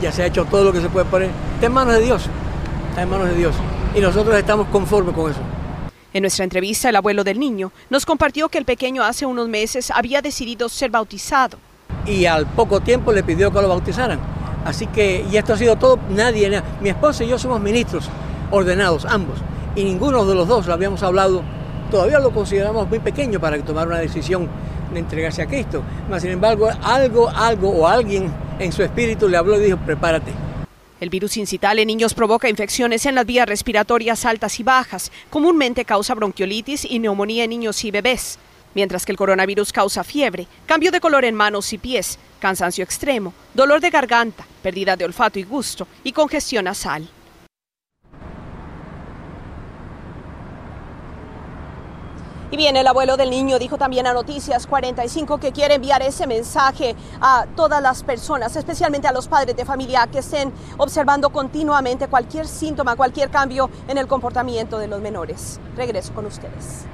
Ya 0.00 0.12
se 0.12 0.22
ha 0.22 0.26
hecho 0.26 0.46
todo 0.46 0.64
lo 0.64 0.72
que 0.72 0.80
se 0.80 0.88
puede 0.88 1.04
poner. 1.04 1.28
Está 1.54 1.66
en 1.66 1.74
manos 1.74 1.92
de 1.92 2.00
Dios, 2.00 2.22
está 2.88 3.02
en 3.02 3.10
manos 3.10 3.28
de 3.28 3.34
Dios. 3.34 3.54
Y 3.94 4.00
nosotros 4.00 4.34
estamos 4.34 4.66
conformes 4.68 5.14
con 5.14 5.30
eso. 5.30 5.40
En 6.14 6.22
nuestra 6.22 6.44
entrevista, 6.44 6.88
el 6.88 6.96
abuelo 6.96 7.22
del 7.22 7.38
niño 7.38 7.72
nos 7.90 8.06
compartió 8.06 8.48
que 8.48 8.56
el 8.56 8.64
pequeño 8.64 9.04
hace 9.04 9.26
unos 9.26 9.46
meses 9.46 9.90
había 9.90 10.22
decidido 10.22 10.70
ser 10.70 10.90
bautizado. 10.90 11.58
Y 12.06 12.24
al 12.24 12.46
poco 12.46 12.80
tiempo 12.80 13.12
le 13.12 13.22
pidió 13.22 13.52
que 13.52 13.60
lo 13.60 13.68
bautizaran. 13.68 14.18
Así 14.64 14.86
que, 14.86 15.26
y 15.30 15.36
esto 15.36 15.52
ha 15.52 15.58
sido 15.58 15.76
todo, 15.76 15.98
nadie, 16.08 16.62
mi 16.80 16.88
esposa 16.88 17.24
y 17.24 17.28
yo 17.28 17.38
somos 17.38 17.60
ministros 17.60 18.08
ordenados 18.50 19.04
ambos. 19.04 19.38
Y 19.74 19.84
ninguno 19.84 20.24
de 20.24 20.34
los 20.34 20.48
dos 20.48 20.66
lo 20.66 20.72
habíamos 20.72 21.02
hablado, 21.02 21.42
todavía 21.90 22.18
lo 22.18 22.30
consideramos 22.30 22.88
muy 22.88 22.98
pequeño 22.98 23.40
para 23.40 23.58
tomar 23.62 23.86
una 23.86 23.98
decisión 23.98 24.48
de 24.92 25.00
entregarse 25.00 25.42
a 25.42 25.46
Cristo. 25.46 25.82
Mas, 26.08 26.22
sin 26.22 26.30
embargo, 26.30 26.68
algo, 26.82 27.28
algo 27.28 27.70
o 27.70 27.86
alguien 27.86 28.32
en 28.58 28.72
su 28.72 28.82
espíritu 28.82 29.28
le 29.28 29.36
habló 29.36 29.60
y 29.60 29.64
dijo, 29.64 29.78
prepárate. 29.78 30.32
El 30.98 31.10
virus 31.10 31.36
incital 31.36 31.78
en 31.78 31.88
niños 31.88 32.14
provoca 32.14 32.48
infecciones 32.48 33.04
en 33.04 33.14
las 33.14 33.26
vías 33.26 33.46
respiratorias 33.46 34.24
altas 34.24 34.58
y 34.60 34.62
bajas. 34.62 35.12
Comúnmente 35.28 35.84
causa 35.84 36.14
bronquiolitis 36.14 36.86
y 36.86 36.98
neumonía 36.98 37.44
en 37.44 37.50
niños 37.50 37.84
y 37.84 37.90
bebés. 37.90 38.38
Mientras 38.74 39.04
que 39.04 39.12
el 39.12 39.18
coronavirus 39.18 39.72
causa 39.72 40.04
fiebre, 40.04 40.46
cambio 40.64 40.90
de 40.90 41.00
color 41.00 41.26
en 41.26 41.34
manos 41.34 41.72
y 41.72 41.78
pies, 41.78 42.18
cansancio 42.40 42.82
extremo, 42.82 43.34
dolor 43.52 43.80
de 43.80 43.90
garganta, 43.90 44.46
pérdida 44.62 44.96
de 44.96 45.04
olfato 45.04 45.38
y 45.38 45.42
gusto 45.42 45.86
y 46.02 46.12
congestión 46.12 46.64
nasal. 46.64 47.08
Bien, 52.56 52.74
el 52.74 52.86
abuelo 52.86 53.18
del 53.18 53.28
niño 53.28 53.58
dijo 53.58 53.76
también 53.76 54.06
a 54.06 54.14
Noticias 54.14 54.66
45 54.66 55.38
que 55.38 55.52
quiere 55.52 55.74
enviar 55.74 56.00
ese 56.00 56.26
mensaje 56.26 56.96
a 57.20 57.44
todas 57.54 57.82
las 57.82 58.02
personas, 58.02 58.56
especialmente 58.56 59.06
a 59.06 59.12
los 59.12 59.28
padres 59.28 59.54
de 59.54 59.66
familia 59.66 60.08
que 60.10 60.20
estén 60.20 60.50
observando 60.78 61.28
continuamente 61.28 62.08
cualquier 62.08 62.46
síntoma, 62.46 62.96
cualquier 62.96 63.28
cambio 63.28 63.68
en 63.88 63.98
el 63.98 64.06
comportamiento 64.06 64.78
de 64.78 64.88
los 64.88 65.02
menores. 65.02 65.60
Regreso 65.76 66.14
con 66.14 66.24
ustedes. 66.24 66.86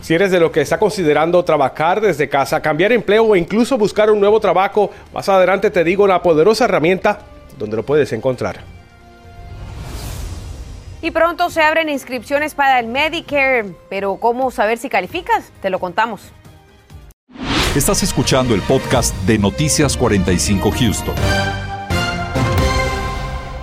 Si 0.00 0.14
eres 0.14 0.32
de 0.32 0.40
lo 0.40 0.50
que 0.50 0.62
está 0.62 0.80
considerando 0.80 1.44
trabajar 1.44 2.00
desde 2.00 2.28
casa, 2.28 2.60
cambiar 2.60 2.90
empleo 2.90 3.26
o 3.26 3.36
incluso 3.36 3.78
buscar 3.78 4.10
un 4.10 4.18
nuevo 4.18 4.40
trabajo, 4.40 4.90
más 5.14 5.28
adelante 5.28 5.70
te 5.70 5.84
digo 5.84 6.08
la 6.08 6.20
poderosa 6.20 6.64
herramienta 6.64 7.20
donde 7.56 7.76
lo 7.76 7.86
puedes 7.86 8.12
encontrar. 8.12 8.81
Y 11.04 11.10
pronto 11.10 11.50
se 11.50 11.60
abren 11.60 11.88
inscripciones 11.88 12.54
para 12.54 12.78
el 12.78 12.86
Medicare, 12.86 13.74
pero 13.90 14.18
¿cómo 14.18 14.52
saber 14.52 14.78
si 14.78 14.88
calificas? 14.88 15.50
Te 15.60 15.68
lo 15.68 15.80
contamos. 15.80 16.30
Estás 17.74 18.04
escuchando 18.04 18.54
el 18.54 18.60
podcast 18.60 19.12
de 19.26 19.36
Noticias 19.36 19.96
45 19.96 20.70
Houston. 20.70 21.14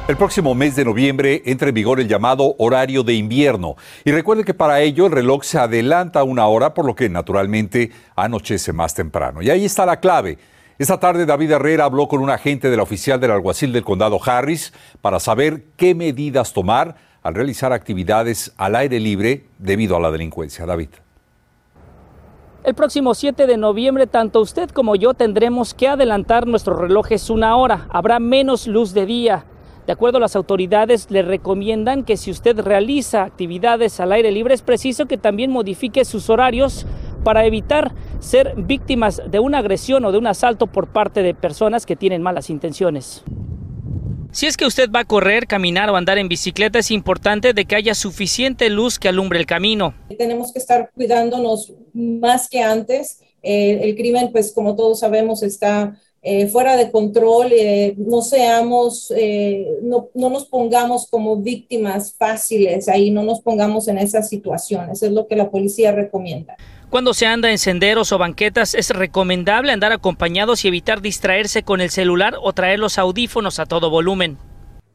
El 0.10 0.18
próximo 0.18 0.54
mes 0.54 0.76
de 0.76 0.84
noviembre 0.84 1.42
entra 1.46 1.70
en 1.70 1.76
vigor 1.76 2.02
el 2.02 2.10
llamado 2.10 2.56
horario 2.58 3.04
de 3.04 3.14
invierno. 3.14 3.78
Y 4.04 4.12
recuerde 4.12 4.44
que 4.44 4.54
para 4.54 4.82
ello 4.82 5.06
el 5.06 5.14
reloj 5.14 5.44
se 5.44 5.60
adelanta 5.60 6.24
una 6.24 6.46
hora, 6.48 6.74
por 6.74 6.84
lo 6.84 6.94
que 6.94 7.08
naturalmente 7.08 7.92
anochece 8.18 8.74
más 8.74 8.94
temprano. 8.94 9.42
Y 9.42 9.50
ahí 9.50 9.64
está 9.64 9.86
la 9.86 10.02
clave. 10.02 10.40
Esta 10.78 11.00
tarde 11.00 11.26
David 11.26 11.52
Herrera 11.52 11.86
habló 11.86 12.10
con 12.10 12.22
un 12.22 12.32
agente 12.32 12.70
de 12.70 12.76
la 12.76 12.84
oficial 12.84 13.20
del 13.22 13.32
alguacil 13.32 13.72
del 13.72 13.86
condado 13.86 14.20
Harris 14.26 14.74
para 15.02 15.22
saber 15.22 15.64
qué 15.78 15.96
medidas 15.96 16.52
tomar 16.52 16.96
al 17.24 17.36
realizar 17.36 17.74
actividades 17.74 18.54
al 18.58 18.76
aire 18.76 19.00
libre 19.00 19.46
debido 19.58 19.96
a 19.96 20.00
la 20.00 20.12
delincuencia. 20.12 20.66
David. 20.66 20.90
El 22.64 22.76
próximo 22.76 23.14
7 23.14 23.48
de 23.48 23.58
noviembre, 23.58 24.06
tanto 24.06 24.42
usted 24.42 24.70
como 24.70 24.96
yo 24.96 25.14
tendremos 25.14 25.74
que 25.74 25.88
adelantar 25.88 26.46
nuestros 26.46 26.78
relojes 26.78 27.30
una 27.30 27.56
hora. 27.56 27.88
Habrá 27.90 28.20
menos 28.20 28.68
luz 28.68 28.94
de 28.94 29.06
día. 29.06 29.46
De 29.88 29.94
acuerdo 29.94 30.20
las 30.20 30.36
autoridades, 30.36 31.10
le 31.10 31.22
recomiendan 31.22 32.04
que 32.04 32.18
si 32.18 32.30
usted 32.30 32.60
realiza 32.60 33.24
actividades 33.24 34.00
al 34.00 34.12
aire 34.12 34.32
libre, 34.32 34.54
es 34.54 34.62
preciso 34.62 35.06
que 35.08 35.18
también 35.18 35.52
modifique 35.52 36.06
sus 36.06 36.30
horarios 36.30 36.86
para 37.24 37.46
evitar 37.46 37.94
ser 38.20 38.54
víctimas 38.56 39.22
de 39.26 39.40
una 39.40 39.60
agresión 39.60 40.06
o 40.06 40.12
de 40.12 40.18
un 40.18 40.28
asalto 40.28 40.68
por 40.68 40.88
parte 40.88 41.24
de 41.24 41.34
personas 41.34 41.86
que 41.86 41.96
tienen 41.96 42.22
malas 42.22 42.50
intenciones. 42.50 43.24
Si 44.32 44.46
es 44.46 44.58
que 44.58 44.66
usted 44.66 44.92
va 44.92 45.00
a 45.00 45.06
correr, 45.06 45.48
caminar 45.48 45.90
o 45.90 45.96
andar 45.96 46.20
en 46.20 46.28
bicicleta, 46.28 46.78
es 46.78 46.92
importante 46.92 47.54
de 47.54 47.66
que 47.66 47.76
haya 47.76 47.96
suficiente 47.96 48.70
luz 48.70 49.00
que 49.00 49.10
alumbre 49.10 49.40
el 49.40 49.48
camino. 49.48 49.96
Tenemos 50.18 50.54
que 50.54 50.60
estar 50.60 50.92
cuidándonos 50.94 51.74
más 51.94 52.48
que 52.48 52.62
antes. 52.62 53.22
Eh, 53.42 53.80
el 53.82 53.96
crimen, 53.96 54.32
pues 54.32 54.52
como 54.54 54.76
todos 54.76 55.00
sabemos, 55.00 55.42
está 55.42 55.98
eh, 56.22 56.48
fuera 56.48 56.76
de 56.76 56.92
control, 56.92 57.54
eh, 57.54 57.96
no 57.98 58.22
seamos, 58.22 59.12
eh, 59.16 59.66
no, 59.84 60.10
no, 60.14 60.30
nos 60.30 60.46
pongamos 60.48 61.08
como 61.08 61.38
víctimas 61.38 62.14
fáciles 62.14 62.90
ahí, 62.90 63.10
no 63.10 63.24
nos 63.24 63.40
pongamos 63.40 63.88
en 63.88 63.98
esas 63.98 64.28
situaciones, 64.28 65.02
es 65.02 65.12
lo 65.14 65.28
que 65.28 65.38
la 65.38 65.50
policía 65.50 65.94
recomienda. 65.94 66.58
Cuando 66.90 67.14
se 67.14 67.28
anda 67.28 67.52
en 67.52 67.60
senderos 67.60 68.12
o 68.12 68.18
banquetas 68.18 68.74
es 68.74 68.90
recomendable 68.90 69.72
andar 69.72 69.92
acompañados 69.92 70.66
y 70.66 70.70
evitar 70.70 71.02
distraerse 71.02 71.62
con 71.62 71.82
el 71.82 71.92
celular 71.92 72.36
o 72.42 72.52
traer 72.54 72.80
los 72.80 72.98
audífonos 72.98 73.60
a 73.60 73.68
todo 73.68 73.92
volumen. 73.92 74.38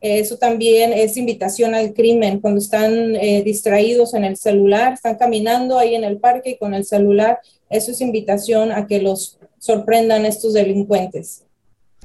Eso 0.00 0.36
también 0.36 0.92
es 0.92 1.16
invitación 1.16 1.74
al 1.74 1.94
crimen, 1.94 2.40
cuando 2.40 2.58
están 2.58 3.12
distraídos 3.44 4.12
en 4.12 4.24
el 4.24 4.36
celular, 4.36 4.94
están 4.94 5.16
caminando 5.16 5.78
ahí 5.78 5.94
en 5.94 6.04
el 6.04 6.18
parque 6.18 6.58
con 6.58 6.74
el 6.74 6.84
celular, 6.84 7.38
eso 7.70 7.92
es 7.92 8.00
invitación 8.02 8.70
a 8.72 8.86
que 8.86 9.00
los 9.00 9.38
sorprendan 9.58 10.26
estos 10.26 10.52
delincuentes. 10.52 11.44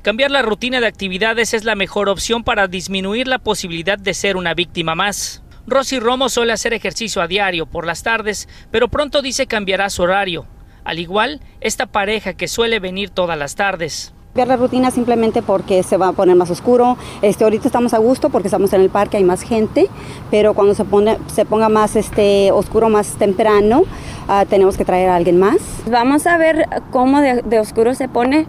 Cambiar 0.02 0.32
la 0.32 0.44
rutina 0.44 0.80
de 0.80 0.88
actividades 0.88 1.54
es 1.54 1.66
la 1.66 1.76
mejor 1.76 2.08
opción 2.08 2.46
para 2.46 2.68
disminuir 2.68 3.28
la 3.28 3.40
posibilidad 3.40 3.98
de 3.98 4.14
ser 4.14 4.38
una 4.38 4.54
víctima 4.54 4.96
más. 4.96 5.44
Rosy 5.70 6.00
Romo 6.00 6.30
suele 6.30 6.54
hacer 6.54 6.74
ejercicio 6.74 7.22
a 7.22 7.28
diario 7.28 7.66
por 7.66 7.86
las 7.86 8.04
tardes, 8.04 8.48
pero 8.72 8.88
pronto 8.88 9.22
dice 9.22 9.48
cambiará 9.48 9.90
su 9.90 10.04
horario. 10.04 10.46
Al 10.84 11.00
igual, 11.00 11.42
esta 11.62 11.86
pareja 11.86 12.34
que 12.34 12.48
suele 12.48 12.80
venir 12.80 13.10
todas 13.10 13.38
las 13.38 13.56
tardes 13.56 14.14
cambiar 14.30 14.48
la 14.48 14.58
rutina 14.58 14.92
simplemente 14.92 15.42
porque 15.42 15.82
se 15.82 15.98
va 15.98 16.10
a 16.10 16.12
poner 16.14 16.36
más 16.36 16.52
oscuro. 16.52 16.98
Este, 17.24 17.44
ahorita 17.44 17.68
estamos 17.68 17.96
a 17.96 17.98
gusto 17.98 18.30
porque 18.30 18.48
estamos 18.48 18.72
en 18.74 18.82
el 18.82 18.90
parque, 18.90 19.18
hay 19.18 19.24
más 19.24 19.42
gente, 19.42 19.88
pero 20.30 20.54
cuando 20.54 20.76
se, 20.76 20.86
pone, 20.86 21.18
se 21.34 21.46
ponga 21.46 21.68
más 21.68 21.96
este, 21.96 22.52
oscuro, 22.52 22.90
más 22.90 23.18
temprano, 23.18 23.82
uh, 23.82 24.46
tenemos 24.48 24.78
que 24.78 24.86
traer 24.86 25.10
a 25.10 25.16
alguien 25.16 25.40
más. 25.40 25.58
Vamos 25.90 26.28
a 26.28 26.38
ver 26.38 26.68
cómo 26.92 27.22
de, 27.22 27.42
de 27.42 27.60
oscuro 27.60 27.96
se 27.96 28.08
pone. 28.08 28.46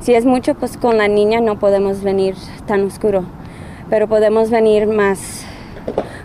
Si 0.00 0.14
es 0.14 0.24
mucho, 0.24 0.56
pues 0.56 0.76
con 0.76 0.98
la 0.98 1.06
niña 1.06 1.40
no 1.40 1.60
podemos 1.60 2.02
venir 2.02 2.34
tan 2.66 2.84
oscuro, 2.84 3.24
pero 3.88 4.08
podemos 4.08 4.50
venir 4.50 4.88
más 4.88 5.46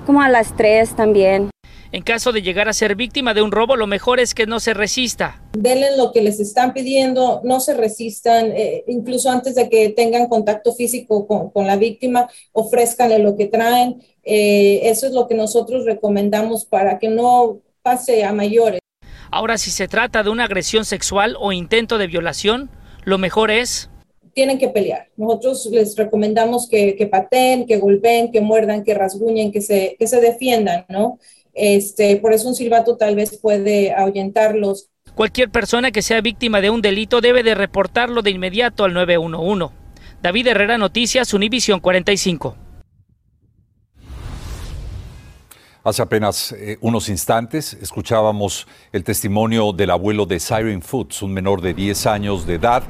como 0.06 0.22
a 0.22 0.30
las 0.30 0.56
3 0.56 0.96
también. 0.96 1.50
En 1.92 2.04
caso 2.04 2.32
de 2.32 2.42
llegar 2.42 2.68
a 2.68 2.74
ser 2.74 2.96
víctima 2.96 3.34
de 3.34 3.42
un 3.42 3.52
robo, 3.52 3.76
lo 3.76 3.88
mejor 3.88 4.20
es 4.20 4.34
que 4.34 4.46
no 4.46 4.60
se 4.60 4.74
resista. 4.74 5.42
Denle 5.54 5.96
lo 5.96 6.12
que 6.12 6.22
les 6.22 6.40
están 6.40 6.74
pidiendo, 6.74 7.40
no 7.44 7.60
se 7.60 7.74
resistan, 7.74 8.52
eh, 8.52 8.84
incluso 8.88 9.30
antes 9.30 9.56
de 9.56 9.70
que 9.70 9.90
tengan 9.90 10.28
contacto 10.28 10.74
físico 10.74 11.26
con, 11.26 11.52
con 11.52 11.68
la 11.68 11.78
víctima, 11.78 12.28
ofrézcanle 12.52 13.20
lo 13.20 13.38
que 13.38 13.46
traen. 13.46 14.04
Eh, 14.24 14.82
eso 14.84 15.08
es 15.08 15.14
lo 15.14 15.28
que 15.28 15.36
nosotros 15.36 15.86
recomendamos 15.86 16.66
para 16.66 17.00
que 17.00 17.08
no 17.08 17.60
pase 17.82 18.26
a 18.26 18.34
mayores. 18.34 18.82
Ahora, 19.32 19.58
si 19.58 19.72
se 19.72 19.88
trata 19.88 20.24
de 20.24 20.30
una 20.30 20.46
agresión 20.46 20.86
sexual 20.86 21.38
o 21.40 21.52
intento 21.52 21.98
de 21.98 22.08
violación, 22.08 22.70
lo 23.06 23.18
mejor 23.18 23.52
es 23.52 23.90
tienen 24.36 24.60
que 24.60 24.68
pelear. 24.68 25.08
Nosotros 25.16 25.66
les 25.72 25.96
recomendamos 25.96 26.68
que, 26.68 26.98
que 26.98 27.08
pateen, 27.08 27.66
que 27.66 27.78
golpeen, 27.78 28.34
que 28.34 28.42
muerdan, 28.42 28.84
que 28.84 28.94
rasguñen, 28.94 29.52
que 29.52 29.62
se, 29.62 29.96
que 29.98 30.08
se 30.08 30.20
defiendan, 30.20 30.86
¿no? 30.90 31.20
Este, 31.54 32.18
por 32.18 32.34
eso 32.34 32.50
un 32.50 32.54
silbato 32.54 32.98
tal 32.98 33.16
vez 33.16 33.38
puede 33.38 33.94
ahuyentarlos. 33.94 34.90
Cualquier 35.16 35.50
persona 35.50 35.92
que 35.92 36.02
sea 36.02 36.20
víctima 36.20 36.60
de 36.60 36.70
un 36.70 36.82
delito 36.82 37.22
debe 37.22 37.44
de 37.44 37.56
reportarlo 37.56 38.22
de 38.22 38.32
inmediato 38.32 38.84
al 38.84 38.94
911. 38.94 39.74
David 40.22 40.48
Herrera 40.48 40.78
Noticias, 40.78 41.34
Univisión 41.34 41.80
45. 41.80 42.58
Hace 45.86 46.02
apenas 46.02 46.52
eh, 46.52 46.78
unos 46.82 47.08
instantes 47.08 47.74
escuchábamos 47.74 48.68
el 48.92 49.04
testimonio 49.06 49.72
del 49.72 49.92
abuelo 49.92 50.26
de 50.26 50.42
Siren 50.42 50.82
Foods, 50.82 51.22
un 51.22 51.32
menor 51.32 51.62
de 51.62 51.74
10 51.74 52.08
años 52.08 52.46
de 52.46 52.56
edad 52.56 52.84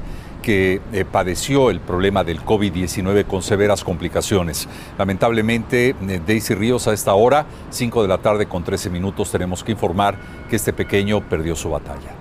que 0.46 0.80
eh, 0.92 1.04
padeció 1.04 1.70
el 1.70 1.80
problema 1.80 2.22
del 2.22 2.40
COVID-19 2.40 3.26
con 3.26 3.42
severas 3.42 3.82
complicaciones. 3.82 4.68
Lamentablemente, 4.96 5.88
eh, 5.88 6.20
Daisy 6.24 6.54
Ríos 6.54 6.86
a 6.86 6.92
esta 6.92 7.14
hora, 7.14 7.46
5 7.70 8.02
de 8.02 8.06
la 8.06 8.18
tarde 8.18 8.46
con 8.46 8.62
13 8.62 8.88
minutos, 8.88 9.32
tenemos 9.32 9.64
que 9.64 9.72
informar 9.72 10.14
que 10.48 10.54
este 10.54 10.72
pequeño 10.72 11.20
perdió 11.28 11.56
su 11.56 11.70
batalla. 11.70 12.15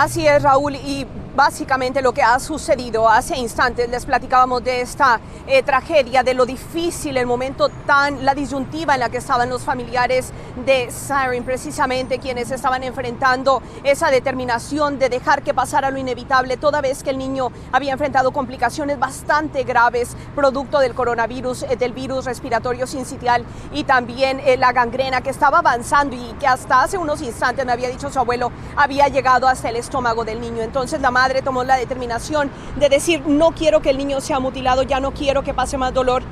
Así 0.00 0.26
es, 0.26 0.42
Raúl, 0.42 0.76
y 0.76 1.06
básicamente 1.36 2.02
lo 2.02 2.12
que 2.12 2.22
ha 2.22 2.38
sucedido 2.38 3.08
hace 3.08 3.36
instantes, 3.36 3.88
les 3.88 4.04
platicábamos 4.04 4.64
de 4.64 4.80
esta 4.80 5.20
eh, 5.46 5.62
tragedia, 5.62 6.22
de 6.22 6.34
lo 6.34 6.46
difícil, 6.46 7.16
el 7.16 7.26
momento 7.26 7.68
tan, 7.86 8.24
la 8.24 8.34
disyuntiva 8.34 8.94
en 8.94 9.00
la 9.00 9.08
que 9.10 9.18
estaban 9.18 9.48
los 9.48 9.62
familiares 9.62 10.32
de 10.64 10.90
Siren, 10.90 11.44
precisamente 11.44 12.18
quienes 12.18 12.50
estaban 12.50 12.82
enfrentando 12.82 13.62
esa 13.84 14.10
determinación 14.10 14.98
de 14.98 15.08
dejar 15.08 15.42
que 15.42 15.54
pasara 15.54 15.90
lo 15.90 15.98
inevitable, 15.98 16.56
toda 16.56 16.80
vez 16.80 17.02
que 17.02 17.10
el 17.10 17.18
niño 17.18 17.50
había 17.72 17.92
enfrentado 17.92 18.32
complicaciones 18.32 18.98
bastante 18.98 19.64
graves, 19.64 20.16
producto 20.34 20.78
del 20.78 20.94
coronavirus, 20.94 21.62
eh, 21.64 21.76
del 21.76 21.92
virus 21.92 22.24
respiratorio 22.24 22.86
sincitial 22.86 23.44
y 23.72 23.84
también 23.84 24.40
eh, 24.40 24.56
la 24.56 24.72
gangrena 24.72 25.20
que 25.20 25.30
estaba 25.30 25.58
avanzando 25.58 26.16
y 26.16 26.34
que 26.38 26.46
hasta 26.46 26.82
hace 26.82 26.98
unos 26.98 27.22
instantes 27.22 27.64
me 27.64 27.72
había 27.72 27.88
dicho 27.88 28.10
su 28.10 28.18
abuelo, 28.18 28.50
había 28.76 29.08
llegado 29.08 29.46
hasta 29.46 29.68
el 29.68 29.76
estómago 29.90 30.24
del 30.24 30.40
niño. 30.40 30.62
Entonces 30.62 31.00
la 31.00 31.10
madre 31.10 31.42
tomó 31.42 31.64
la 31.64 31.76
determinación 31.76 32.48
de 32.76 32.88
decir, 32.88 33.22
no 33.26 33.50
quiero 33.50 33.82
que 33.82 33.90
el 33.90 33.98
niño 33.98 34.20
sea 34.20 34.38
mutilado, 34.38 34.84
ya 34.84 35.00
no 35.00 35.10
quiero 35.10 35.42
que 35.42 35.52
pase 35.52 35.76
más 35.76 35.92
dolor 35.92 36.22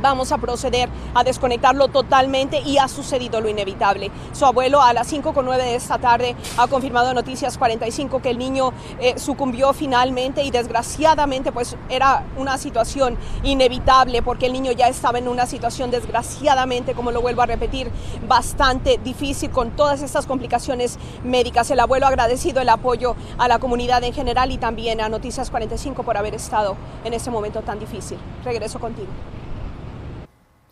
vamos 0.00 0.32
a 0.32 0.38
proceder 0.38 0.88
a 1.14 1.24
desconectarlo 1.24 1.88
totalmente 1.88 2.60
y 2.60 2.78
ha 2.78 2.88
sucedido 2.88 3.40
lo 3.40 3.48
inevitable. 3.48 4.10
Su 4.32 4.46
abuelo 4.46 4.82
a 4.82 4.92
las 4.92 5.12
5.9 5.12 5.56
de 5.56 5.74
esta 5.74 5.98
tarde 5.98 6.36
ha 6.56 6.66
confirmado 6.66 7.10
en 7.10 7.16
Noticias 7.16 7.58
45 7.58 8.22
que 8.22 8.30
el 8.30 8.38
niño 8.38 8.72
eh, 9.00 9.18
sucumbió 9.18 9.72
finalmente 9.72 10.42
y 10.42 10.50
desgraciadamente 10.50 11.52
pues 11.52 11.76
era 11.88 12.24
una 12.36 12.58
situación 12.58 13.16
inevitable 13.42 14.22
porque 14.22 14.46
el 14.46 14.52
niño 14.52 14.72
ya 14.72 14.88
estaba 14.88 15.18
en 15.18 15.28
una 15.28 15.46
situación 15.46 15.90
desgraciadamente, 15.90 16.94
como 16.94 17.10
lo 17.10 17.20
vuelvo 17.20 17.42
a 17.42 17.46
repetir, 17.46 17.90
bastante 18.26 18.98
difícil 19.02 19.50
con 19.50 19.70
todas 19.72 20.02
estas 20.02 20.26
complicaciones 20.26 20.98
médicas. 21.24 21.70
El 21.70 21.80
abuelo 21.80 22.06
ha 22.06 22.08
agradecido 22.08 22.60
el 22.60 22.68
apoyo 22.68 23.16
a 23.38 23.48
la 23.48 23.58
comunidad 23.58 24.04
en 24.04 24.12
general 24.12 24.52
y 24.52 24.58
también 24.58 25.00
a 25.00 25.08
Noticias 25.08 25.50
45 25.50 26.02
por 26.02 26.16
haber 26.16 26.34
estado 26.34 26.76
en 27.04 27.14
este 27.14 27.30
momento 27.30 27.60
tan 27.62 27.78
difícil. 27.78 28.18
Regreso 28.44 28.78
contigo. 28.78 29.08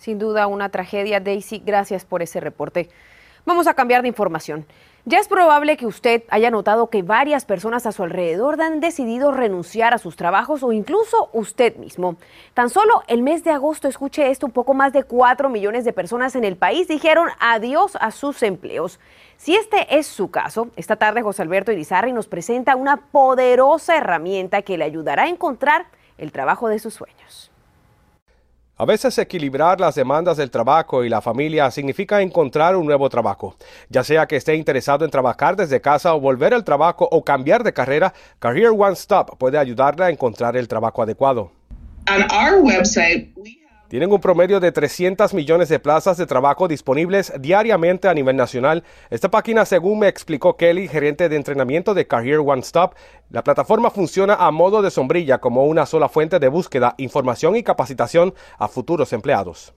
Sin 0.00 0.18
duda 0.18 0.46
una 0.46 0.70
tragedia, 0.70 1.20
Daisy. 1.20 1.62
Gracias 1.62 2.06
por 2.06 2.22
ese 2.22 2.40
reporte. 2.40 2.88
Vamos 3.44 3.66
a 3.66 3.74
cambiar 3.74 4.00
de 4.00 4.08
información. 4.08 4.64
Ya 5.04 5.18
es 5.18 5.28
probable 5.28 5.76
que 5.76 5.84
usted 5.84 6.22
haya 6.30 6.50
notado 6.50 6.88
que 6.88 7.02
varias 7.02 7.44
personas 7.44 7.84
a 7.84 7.92
su 7.92 8.02
alrededor 8.02 8.58
han 8.62 8.80
decidido 8.80 9.30
renunciar 9.30 9.92
a 9.92 9.98
sus 9.98 10.16
trabajos 10.16 10.62
o 10.62 10.72
incluso 10.72 11.28
usted 11.34 11.76
mismo. 11.76 12.16
Tan 12.54 12.70
solo 12.70 13.02
el 13.08 13.22
mes 13.22 13.44
de 13.44 13.50
agosto, 13.50 13.88
escuche 13.88 14.30
esto, 14.30 14.46
un 14.46 14.52
poco 14.52 14.72
más 14.72 14.94
de 14.94 15.04
4 15.04 15.50
millones 15.50 15.84
de 15.84 15.92
personas 15.92 16.34
en 16.34 16.44
el 16.44 16.56
país 16.56 16.88
dijeron 16.88 17.28
adiós 17.38 17.98
a 18.00 18.10
sus 18.10 18.42
empleos. 18.42 19.00
Si 19.36 19.54
este 19.54 19.98
es 19.98 20.06
su 20.06 20.30
caso, 20.30 20.68
esta 20.76 20.96
tarde 20.96 21.20
José 21.20 21.42
Alberto 21.42 21.72
Irizarry 21.72 22.14
nos 22.14 22.26
presenta 22.26 22.74
una 22.74 22.96
poderosa 22.96 23.98
herramienta 23.98 24.62
que 24.62 24.78
le 24.78 24.84
ayudará 24.84 25.24
a 25.24 25.28
encontrar 25.28 25.88
el 26.16 26.32
trabajo 26.32 26.68
de 26.68 26.78
sus 26.78 26.94
sueños. 26.94 27.49
A 28.80 28.86
veces 28.86 29.18
equilibrar 29.18 29.78
las 29.78 29.94
demandas 29.94 30.38
del 30.38 30.50
trabajo 30.50 31.04
y 31.04 31.10
la 31.10 31.20
familia 31.20 31.70
significa 31.70 32.22
encontrar 32.22 32.76
un 32.76 32.86
nuevo 32.86 33.10
trabajo. 33.10 33.54
Ya 33.90 34.02
sea 34.02 34.24
que 34.24 34.36
esté 34.36 34.54
interesado 34.54 35.04
en 35.04 35.10
trabajar 35.10 35.54
desde 35.54 35.82
casa 35.82 36.14
o 36.14 36.20
volver 36.20 36.54
al 36.54 36.64
trabajo 36.64 37.06
o 37.12 37.22
cambiar 37.22 37.62
de 37.62 37.74
carrera, 37.74 38.14
Career 38.38 38.70
One 38.70 38.94
Stop 38.94 39.36
puede 39.36 39.58
ayudarle 39.58 40.06
a 40.06 40.08
encontrar 40.08 40.56
el 40.56 40.66
trabajo 40.66 41.02
adecuado. 41.02 41.52
Tienen 43.90 44.12
un 44.12 44.20
promedio 44.20 44.60
de 44.60 44.70
300 44.70 45.34
millones 45.34 45.68
de 45.68 45.80
plazas 45.80 46.16
de 46.16 46.24
trabajo 46.24 46.68
disponibles 46.68 47.32
diariamente 47.40 48.06
a 48.06 48.14
nivel 48.14 48.36
nacional. 48.36 48.84
Esta 49.10 49.32
página, 49.32 49.64
según 49.64 49.98
me 49.98 50.06
explicó 50.06 50.56
Kelly, 50.56 50.86
gerente 50.86 51.28
de 51.28 51.34
entrenamiento 51.34 51.92
de 51.92 52.06
Career 52.06 52.38
One 52.38 52.60
Stop, 52.60 52.94
la 53.30 53.42
plataforma 53.42 53.90
funciona 53.90 54.34
a 54.34 54.52
modo 54.52 54.80
de 54.80 54.92
sombrilla 54.92 55.38
como 55.38 55.64
una 55.64 55.86
sola 55.86 56.08
fuente 56.08 56.38
de 56.38 56.46
búsqueda, 56.46 56.94
información 56.98 57.56
y 57.56 57.64
capacitación 57.64 58.32
a 58.58 58.68
futuros 58.68 59.12
empleados. 59.12 59.74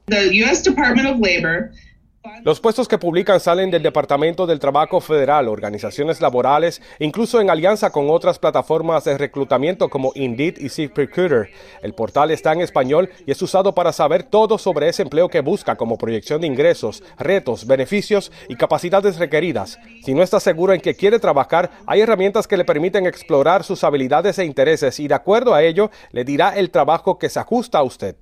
Los 2.43 2.61
puestos 2.61 2.87
que 2.87 2.97
publican 2.97 3.39
salen 3.39 3.69
del 3.69 3.83
Departamento 3.83 4.45
del 4.45 4.59
Trabajo 4.59 5.01
Federal, 5.01 5.49
organizaciones 5.49 6.21
laborales, 6.21 6.81
incluso 6.99 7.41
en 7.41 7.49
alianza 7.49 7.89
con 7.89 8.09
otras 8.09 8.39
plataformas 8.39 9.03
de 9.03 9.17
reclutamiento 9.17 9.89
como 9.89 10.13
Indeed 10.15 10.57
y 10.57 10.69
ZipRecruiter. 10.69 11.49
El 11.81 11.93
portal 11.93 12.31
está 12.31 12.53
en 12.53 12.61
español 12.61 13.09
y 13.25 13.31
es 13.31 13.41
usado 13.41 13.75
para 13.75 13.91
saber 13.91 14.23
todo 14.23 14.57
sobre 14.57 14.87
ese 14.87 15.03
empleo 15.03 15.27
que 15.27 15.41
busca, 15.41 15.75
como 15.75 15.97
proyección 15.97 16.39
de 16.39 16.47
ingresos, 16.47 17.03
retos, 17.17 17.67
beneficios 17.67 18.31
y 18.47 18.55
capacidades 18.55 19.17
requeridas. 19.17 19.77
Si 20.03 20.13
no 20.13 20.23
está 20.23 20.39
seguro 20.39 20.73
en 20.73 20.81
que 20.81 20.95
quiere 20.95 21.19
trabajar, 21.19 21.71
hay 21.85 22.01
herramientas 22.01 22.47
que 22.47 22.57
le 22.57 22.65
permiten 22.65 23.05
explorar 23.05 23.63
sus 23.63 23.83
habilidades 23.83 24.39
e 24.39 24.45
intereses 24.45 24.99
y 24.99 25.09
de 25.09 25.15
acuerdo 25.15 25.53
a 25.53 25.63
ello 25.63 25.91
le 26.11 26.23
dirá 26.23 26.55
el 26.57 26.71
trabajo 26.71 27.19
que 27.19 27.29
se 27.29 27.39
ajusta 27.39 27.79
a 27.79 27.83
usted. 27.83 28.15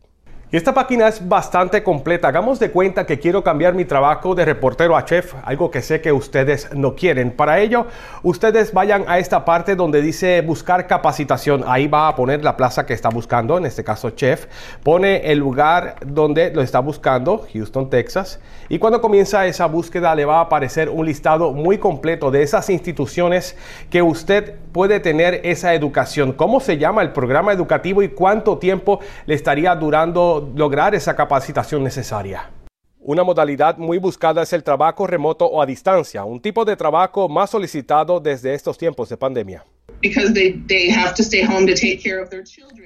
Y 0.54 0.58
esta 0.58 0.74
página 0.74 1.08
es 1.08 1.26
bastante 1.30 1.82
completa. 1.82 2.28
Hagamos 2.28 2.60
de 2.60 2.72
cuenta 2.72 3.06
que 3.06 3.20
quiero 3.20 3.42
cambiar 3.42 3.74
mi 3.74 3.86
trabajo 3.86 4.36
de 4.36 4.44
reportero 4.44 4.98
a 4.98 5.06
chef, 5.06 5.34
algo 5.46 5.72
que 5.72 5.82
sé 5.82 6.02
que 6.02 6.12
ustedes 6.12 6.68
no 6.76 6.94
quieren. 6.94 7.32
Para 7.32 7.62
ello, 7.62 7.88
ustedes 8.22 8.74
vayan 8.74 9.06
a 9.08 9.18
esta 9.18 9.46
parte 9.46 9.78
donde 9.78 10.02
dice 10.02 10.42
buscar 10.42 10.88
capacitación. 10.88 11.64
Ahí 11.66 11.88
va 11.88 12.10
a 12.10 12.16
poner 12.18 12.44
la 12.44 12.58
plaza 12.58 12.86
que 12.86 12.94
está 12.94 13.08
buscando, 13.08 13.58
en 13.58 13.66
este 13.66 13.86
caso 13.86 14.10
chef. 14.10 14.48
Pone 14.84 15.32
el 15.32 15.40
lugar 15.40 15.96
donde 16.06 16.54
lo 16.54 16.62
está 16.62 16.82
buscando, 16.82 17.48
Houston, 17.54 17.90
Texas. 17.90 18.42
Y 18.68 18.78
cuando 18.78 19.00
comienza 19.00 19.46
esa 19.46 19.68
búsqueda 19.68 20.14
le 20.16 20.26
va 20.26 20.40
a 20.40 20.42
aparecer 20.42 20.90
un 20.90 21.06
listado 21.06 21.54
muy 21.54 21.78
completo 21.78 22.30
de 22.30 22.44
esas 22.44 22.70
instituciones 22.70 23.56
que 23.90 24.02
usted 24.02 24.56
puede 24.74 25.00
tener 25.00 25.40
esa 25.46 25.74
educación. 25.74 26.34
¿Cómo 26.34 26.60
se 26.60 26.78
llama 26.78 27.04
el 27.04 27.14
programa 27.14 27.54
educativo 27.54 28.04
y 28.04 28.10
cuánto 28.10 28.58
tiempo 28.58 29.00
le 29.26 29.36
estaría 29.36 29.74
durando 29.76 30.41
lograr 30.56 30.96
esa 30.96 31.16
capacitación 31.16 31.84
necesaria. 31.84 32.52
Una 33.00 33.24
modalidad 33.24 33.78
muy 33.78 33.98
buscada 33.98 34.44
es 34.44 34.54
el 34.54 34.64
trabajo 34.64 35.08
remoto 35.08 35.46
o 35.46 35.62
a 35.62 35.66
distancia, 35.66 36.24
un 36.24 36.40
tipo 36.40 36.66
de 36.66 36.76
trabajo 36.76 37.28
más 37.28 37.50
solicitado 37.50 38.20
desde 38.20 38.54
estos 38.54 38.78
tiempos 38.78 39.10
de 39.10 39.18
pandemia. 39.18 39.66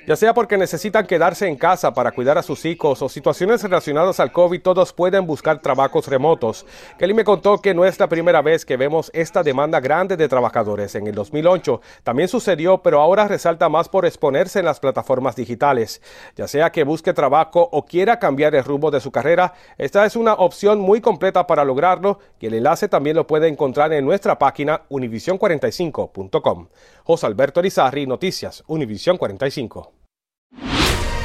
Ya 0.07 0.15
sea 0.15 0.33
porque 0.33 0.57
necesitan 0.57 1.07
quedarse 1.07 1.47
en 1.47 1.55
casa 1.55 1.93
para 1.93 2.12
cuidar 2.12 2.38
a 2.38 2.43
sus 2.43 2.65
hijos 2.65 3.01
o 3.01 3.09
situaciones 3.09 3.63
relacionadas 3.63 4.19
al 4.19 4.31
COVID, 4.31 4.62
todos 4.62 4.93
pueden 4.93 5.25
buscar 5.25 5.62
trabajos 5.62 6.07
remotos. 6.07 6.65
Kelly 7.00 7.13
me 7.13 7.24
contó 7.24 7.62
que 7.62 7.74
no 7.74 7.85
es 7.85 8.00
la 8.00 8.09
primera 8.09 8.41
vez 8.41 8.65
que 8.65 8.77
vemos 8.77 9.09
esta 9.13 9.43
demanda 9.43 9.79
grande 9.79 10.17
de 10.17 10.27
trabajadores. 10.27 10.93
En 10.95 11.07
el 11.07 11.15
2008 11.15 11.81
también 12.03 12.27
sucedió, 12.27 12.79
pero 12.79 13.01
ahora 13.01 13.27
resalta 13.27 13.69
más 13.69 13.89
por 13.89 14.05
exponerse 14.05 14.59
en 14.59 14.65
las 14.65 14.79
plataformas 14.79 15.35
digitales. 15.35 16.01
Ya 16.35 16.47
sea 16.47 16.71
que 16.71 16.83
busque 16.83 17.13
trabajo 17.13 17.67
o 17.71 17.85
quiera 17.85 18.19
cambiar 18.19 18.53
el 18.55 18.63
rumbo 18.63 18.91
de 18.91 19.00
su 19.00 19.12
carrera, 19.12 19.53
esta 19.77 20.05
es 20.05 20.15
una 20.15 20.33
opción 20.33 20.79
muy 20.79 21.01
completa 21.01 21.47
para 21.47 21.63
lograrlo 21.63 22.19
y 22.39 22.47
el 22.47 22.55
enlace 22.55 22.88
también 22.88 23.15
lo 23.15 23.25
puede 23.25 23.47
encontrar 23.47 23.93
en 23.93 24.05
nuestra 24.05 24.38
página 24.38 24.81
univision45.com. 24.89 26.67
José 27.05 27.27
Alberto 27.27 27.59
Arizarri, 27.59 28.07
Noticias, 28.07 28.63
Univisión 28.65 29.17
45. 29.17 29.93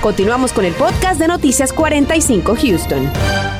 Continuamos 0.02 0.52
con 0.52 0.66
el 0.66 0.74
podcast 0.74 1.18
de 1.18 1.26
Noticias 1.26 1.72
45 1.72 2.54
Houston. 2.54 3.59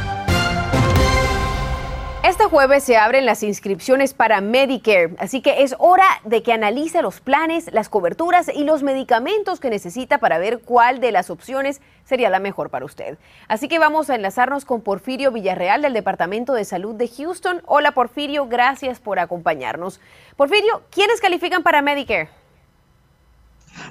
Este 2.23 2.45
jueves 2.45 2.85
se 2.85 2.99
abren 2.99 3.25
las 3.25 3.43
inscripciones 3.43 4.12
para 4.12 4.43
Medicare, 4.43 5.15
así 5.19 5.41
que 5.41 5.62
es 5.62 5.75
hora 5.79 6.05
de 6.27 6.43
que 6.43 6.53
analice 6.53 7.00
los 7.00 7.21
planes, 7.21 7.71
las 7.73 7.89
coberturas 7.89 8.50
y 8.55 8.65
los 8.65 8.83
medicamentos 8.83 9.59
que 9.59 9.71
necesita 9.71 10.19
para 10.19 10.39
ver 10.39 10.61
cuál 10.61 11.00
de 11.00 11.12
las 11.12 11.31
opciones 11.31 11.81
sería 12.05 12.29
la 12.29 12.39
mejor 12.39 12.69
para 12.69 12.85
usted. 12.85 13.17
Así 13.49 13.69
que 13.69 13.79
vamos 13.79 14.11
a 14.11 14.17
enlazarnos 14.17 14.67
con 14.67 14.83
Porfirio 14.83 15.33
Villarreal 15.33 15.81
del 15.81 15.95
Departamento 15.95 16.53
de 16.53 16.67
Salud 16.67 16.95
de 16.95 17.09
Houston. 17.09 17.62
Hola 17.65 17.93
Porfirio, 17.93 18.47
gracias 18.47 19.00
por 19.00 19.19
acompañarnos. 19.19 19.99
Porfirio, 20.37 20.83
¿quiénes 20.91 21.23
califican 21.23 21.62
para 21.62 21.81
Medicare? 21.81 22.29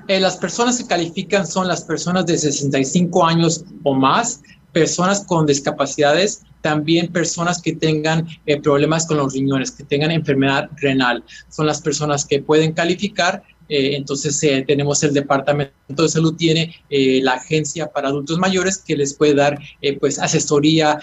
Eh, 0.07 0.19
las 0.19 0.37
personas 0.37 0.77
que 0.77 0.85
califican 0.85 1.47
son 1.47 1.67
las 1.67 1.81
personas 1.81 2.27
de 2.27 2.37
65 2.37 3.25
años 3.25 3.65
o 3.83 3.95
más, 3.95 4.41
personas 4.71 5.25
con 5.25 5.47
discapacidades 5.47 6.43
también 6.61 7.07
personas 7.07 7.61
que 7.61 7.73
tengan 7.73 8.27
eh, 8.45 8.59
problemas 8.61 9.07
con 9.07 9.17
los 9.17 9.33
riñones, 9.33 9.71
que 9.71 9.83
tengan 9.83 10.11
enfermedad 10.11 10.69
renal. 10.77 11.23
Son 11.49 11.65
las 11.65 11.81
personas 11.81 12.25
que 12.25 12.41
pueden 12.41 12.73
calificar. 12.73 13.43
Eh, 13.69 13.95
entonces 13.95 14.41
eh, 14.43 14.63
tenemos 14.67 15.03
el 15.03 15.13
Departamento 15.13 15.73
de 15.87 16.09
Salud, 16.09 16.35
tiene 16.35 16.75
la 16.89 17.33
Agencia 17.33 17.87
para 17.87 18.09
Adultos 18.09 18.39
Mayores 18.39 18.79
que 18.79 18.97
les 18.97 19.13
puede 19.13 19.35
dar 19.35 19.59
pues 19.99 20.17
asesoría, 20.19 20.99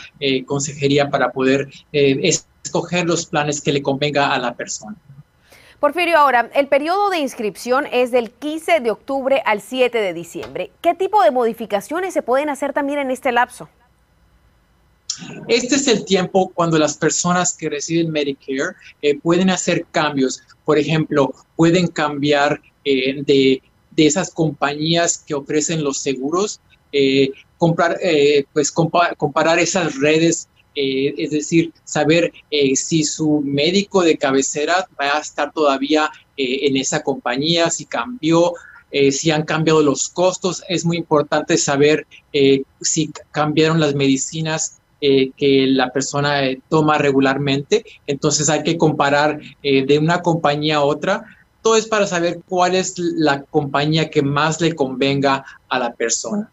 consejería 0.46 1.08
para 1.08 1.30
poder 1.30 1.68
escoger 1.92 3.06
los 3.06 3.26
planes 3.26 3.60
que 3.60 3.72
le 3.72 3.82
convenga 3.82 4.34
a 4.34 4.38
la 4.38 4.54
persona. 4.54 4.96
Porfirio, 5.78 6.16
ahora, 6.16 6.50
el 6.54 6.68
periodo 6.68 7.10
de 7.10 7.18
inscripción 7.18 7.86
es 7.92 8.10
del 8.10 8.30
15 8.30 8.80
de 8.80 8.90
octubre 8.90 9.42
al 9.44 9.60
7 9.60 9.98
de 9.98 10.14
diciembre. 10.14 10.70
¿Qué 10.80 10.94
tipo 10.94 11.22
de 11.22 11.30
modificaciones 11.30 12.14
se 12.14 12.22
pueden 12.22 12.48
hacer 12.48 12.72
también 12.72 12.98
en 12.98 13.10
este 13.10 13.30
lapso? 13.30 13.68
Este 15.48 15.76
es 15.76 15.86
el 15.88 16.04
tiempo 16.04 16.50
cuando 16.54 16.78
las 16.78 16.96
personas 16.96 17.56
que 17.56 17.70
reciben 17.70 18.10
Medicare 18.10 18.74
eh, 19.02 19.18
pueden 19.18 19.50
hacer 19.50 19.86
cambios. 19.90 20.42
Por 20.64 20.78
ejemplo, 20.78 21.34
pueden 21.56 21.86
cambiar 21.88 22.60
eh, 22.84 23.22
de, 23.24 23.62
esas 23.96 24.30
compañías 24.30 25.24
que 25.26 25.34
ofrecen 25.34 25.82
los 25.82 26.00
seguros, 26.00 26.60
eh, 26.92 27.30
comprar, 27.56 27.98
pues 28.52 28.70
comparar 28.70 29.58
esas 29.58 29.98
redes 29.98 30.48
es 30.78 31.30
decir, 31.30 31.72
saber 31.84 32.30
si 32.74 33.02
su 33.04 33.40
médico 33.42 34.02
de 34.02 34.18
cabecera 34.18 34.86
va 35.00 35.16
a 35.16 35.20
estar 35.20 35.50
todavía 35.50 36.10
en 36.36 36.76
esa 36.76 37.02
compañía, 37.02 37.70
si 37.70 37.86
cambió, 37.86 38.52
si 39.10 39.30
han 39.30 39.44
cambiado 39.44 39.82
los 39.82 40.10
costos. 40.10 40.62
Es 40.68 40.84
muy 40.84 40.98
importante 40.98 41.56
saber 41.56 42.06
si 42.82 43.10
cambiaron 43.30 43.80
las 43.80 43.94
medicinas 43.94 44.76
eh, 45.02 45.32
que 45.36 45.66
la 45.66 45.90
persona 45.90 46.46
eh, 46.46 46.58
toma 46.70 46.96
regularmente. 46.96 47.84
Entonces 48.06 48.48
hay 48.48 48.62
que 48.62 48.78
comparar 48.78 49.38
eh, 49.62 49.84
de 49.84 49.98
una 49.98 50.22
compañía 50.22 50.76
a 50.76 50.84
otra. 50.84 51.22
Todo 51.60 51.76
es 51.76 51.86
para 51.86 52.06
saber 52.06 52.40
cuál 52.48 52.74
es 52.74 52.98
la 52.98 53.42
compañía 53.42 54.08
que 54.08 54.22
más 54.22 54.58
le 54.62 54.74
convenga 54.74 55.44
a 55.68 55.78
la 55.78 55.92
persona. 55.92 56.50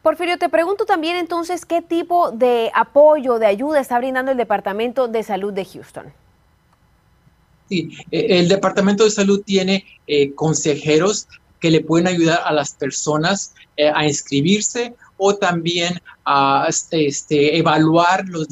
Porfirio, 0.00 0.38
te 0.38 0.48
pregunto 0.48 0.86
también 0.86 1.16
entonces 1.16 1.66
qué 1.66 1.82
tipo 1.82 2.30
de 2.30 2.70
apoyo, 2.74 3.38
de 3.38 3.46
ayuda 3.46 3.80
está 3.80 3.98
brindando 3.98 4.30
el 4.30 4.38
Departamento 4.38 5.06
de 5.06 5.22
Salud 5.22 5.52
de 5.52 5.66
Houston. 5.66 6.06
Sí, 7.68 7.90
el 8.10 8.48
Departamento 8.48 9.04
de 9.04 9.10
Salud 9.10 9.42
tiene 9.44 9.84
consejeros 10.34 11.28
que 11.60 11.70
le 11.70 11.82
pueden 11.82 12.06
ayudar 12.06 12.40
a 12.44 12.52
las 12.52 12.72
personas 12.72 13.52
a 13.92 14.06
inscribirse 14.06 14.94
o 15.16 15.34
también 15.36 16.00
a 16.24 16.66
este, 16.68 17.56
evaluar 17.56 18.28
los 18.28 18.46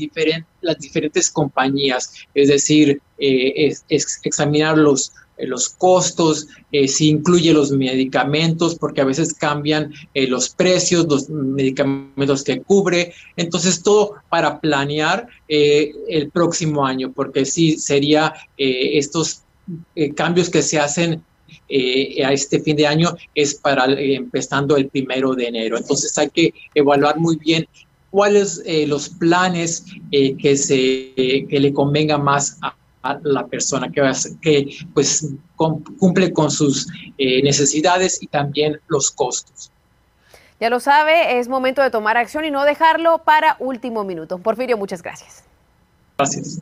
las 0.60 0.78
diferentes 0.78 1.30
compañías, 1.30 2.12
es 2.34 2.48
decir, 2.48 3.00
eh, 3.18 3.74
examinar 3.88 4.78
los, 4.78 5.12
eh, 5.36 5.46
los 5.46 5.68
costos, 5.68 6.48
eh, 6.72 6.88
si 6.88 7.08
incluye 7.08 7.52
los 7.52 7.70
medicamentos, 7.70 8.76
porque 8.76 9.02
a 9.02 9.04
veces 9.04 9.34
cambian 9.34 9.92
los 10.14 10.50
precios, 10.50 11.06
los 11.06 11.28
medicamentos 11.28 12.42
que 12.44 12.62
cubre. 12.62 13.12
Entonces, 13.36 13.82
todo 13.82 14.14
para 14.30 14.60
planear 14.60 15.26
el 15.48 16.30
próximo 16.30 16.86
año, 16.86 17.12
porque 17.12 17.44
sí 17.44 17.76
sería 17.76 18.34
estos 18.56 19.42
cambios 20.14 20.50
que 20.50 20.62
se 20.62 20.78
hacen 20.78 21.22
eh, 21.68 22.24
a 22.24 22.32
este 22.32 22.60
fin 22.60 22.76
de 22.76 22.86
año 22.86 23.16
es 23.34 23.54
para 23.54 23.86
eh, 23.86 24.16
empezando 24.16 24.76
el 24.76 24.88
primero 24.88 25.34
de 25.34 25.46
enero. 25.46 25.76
Entonces 25.76 26.16
hay 26.18 26.30
que 26.30 26.54
evaluar 26.74 27.18
muy 27.18 27.36
bien 27.36 27.66
cuáles 28.10 28.62
eh, 28.64 28.86
los 28.86 29.08
planes 29.08 29.84
que, 30.10 30.56
se, 30.56 31.46
que 31.48 31.60
le 31.60 31.72
convenga 31.72 32.18
más 32.18 32.58
a, 32.62 32.74
la 33.22 33.46
persona 33.46 33.92
que, 33.92 34.00
que 34.40 34.76
pues 34.94 35.28
cumple 35.56 36.32
con 36.32 36.50
sus 36.50 36.88
necesidades 37.18 38.22
y 38.22 38.28
también 38.28 38.80
los 38.88 39.10
costos. 39.10 39.70
Ya 40.58 40.70
lo 40.70 40.80
sabe, 40.80 41.38
es 41.38 41.48
momento 41.48 41.82
de 41.82 41.90
tomar 41.90 42.16
acción 42.16 42.46
y 42.46 42.50
no 42.50 42.64
dejarlo 42.64 43.18
para 43.18 43.56
último 43.58 44.04
minuto. 44.04 44.38
Porfirio, 44.38 44.78
muchas 44.78 45.02
gracias. 45.02 45.44
Gracias. 46.16 46.60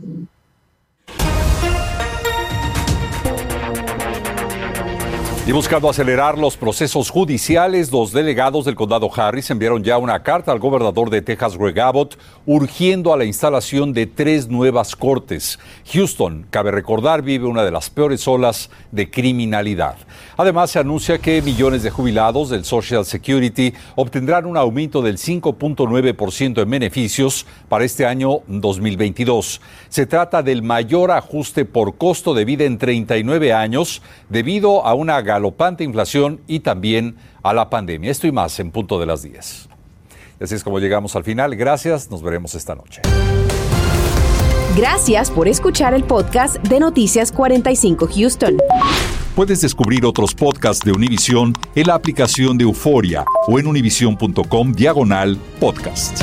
Y 5.44 5.50
buscando 5.50 5.90
acelerar 5.90 6.38
los 6.38 6.56
procesos 6.56 7.10
judiciales, 7.10 7.90
los 7.90 8.12
delegados 8.12 8.64
del 8.64 8.76
condado 8.76 9.10
Harris 9.12 9.50
enviaron 9.50 9.82
ya 9.82 9.98
una 9.98 10.22
carta 10.22 10.52
al 10.52 10.60
gobernador 10.60 11.10
de 11.10 11.20
Texas, 11.20 11.58
Greg 11.58 11.80
Abbott, 11.80 12.16
urgiendo 12.46 13.12
a 13.12 13.16
la 13.16 13.24
instalación 13.24 13.92
de 13.92 14.06
tres 14.06 14.46
nuevas 14.46 14.94
cortes. 14.94 15.58
Houston, 15.92 16.46
cabe 16.48 16.70
recordar, 16.70 17.22
vive 17.22 17.48
una 17.48 17.64
de 17.64 17.72
las 17.72 17.90
peores 17.90 18.28
olas 18.28 18.70
de 18.92 19.10
criminalidad. 19.10 19.96
Además, 20.36 20.70
se 20.70 20.78
anuncia 20.78 21.18
que 21.18 21.42
millones 21.42 21.82
de 21.82 21.90
jubilados 21.90 22.48
del 22.48 22.64
Social 22.64 23.04
Security 23.04 23.74
obtendrán 23.96 24.46
un 24.46 24.56
aumento 24.56 25.02
del 25.02 25.18
5.9% 25.18 26.62
en 26.62 26.70
beneficios 26.70 27.46
para 27.68 27.84
este 27.84 28.06
año 28.06 28.42
2022. 28.46 29.60
Se 29.88 30.06
trata 30.06 30.44
del 30.44 30.62
mayor 30.62 31.10
ajuste 31.10 31.64
por 31.64 31.96
costo 31.96 32.32
de 32.32 32.44
vida 32.44 32.62
en 32.62 32.78
39 32.78 33.52
años 33.52 34.02
debido 34.28 34.86
a 34.86 34.94
una 34.94 35.20
galopante 35.32 35.84
inflación 35.84 36.40
y 36.46 36.60
también 36.60 37.16
a 37.42 37.52
la 37.52 37.70
pandemia. 37.70 38.10
Esto 38.10 38.26
y 38.26 38.32
más 38.32 38.58
en 38.60 38.70
punto 38.70 38.98
de 38.98 39.06
las 39.06 39.22
10. 39.22 39.68
Y 40.40 40.44
así 40.44 40.54
es 40.54 40.64
como 40.64 40.78
llegamos 40.78 41.16
al 41.16 41.24
final. 41.24 41.54
Gracias, 41.56 42.10
nos 42.10 42.22
veremos 42.22 42.54
esta 42.54 42.74
noche. 42.74 43.02
Gracias 44.76 45.30
por 45.30 45.48
escuchar 45.48 45.92
el 45.92 46.04
podcast 46.04 46.56
de 46.56 46.80
Noticias 46.80 47.30
45 47.30 48.08
Houston. 48.14 48.56
Puedes 49.34 49.60
descubrir 49.60 50.04
otros 50.04 50.34
podcasts 50.34 50.84
de 50.84 50.92
Univision 50.92 51.54
en 51.74 51.86
la 51.86 51.94
aplicación 51.94 52.58
de 52.58 52.64
Euforia 52.64 53.24
o 53.46 53.58
en 53.58 53.66
univision.com 53.66 54.72
diagonal 54.72 55.38
podcast. 55.60 56.22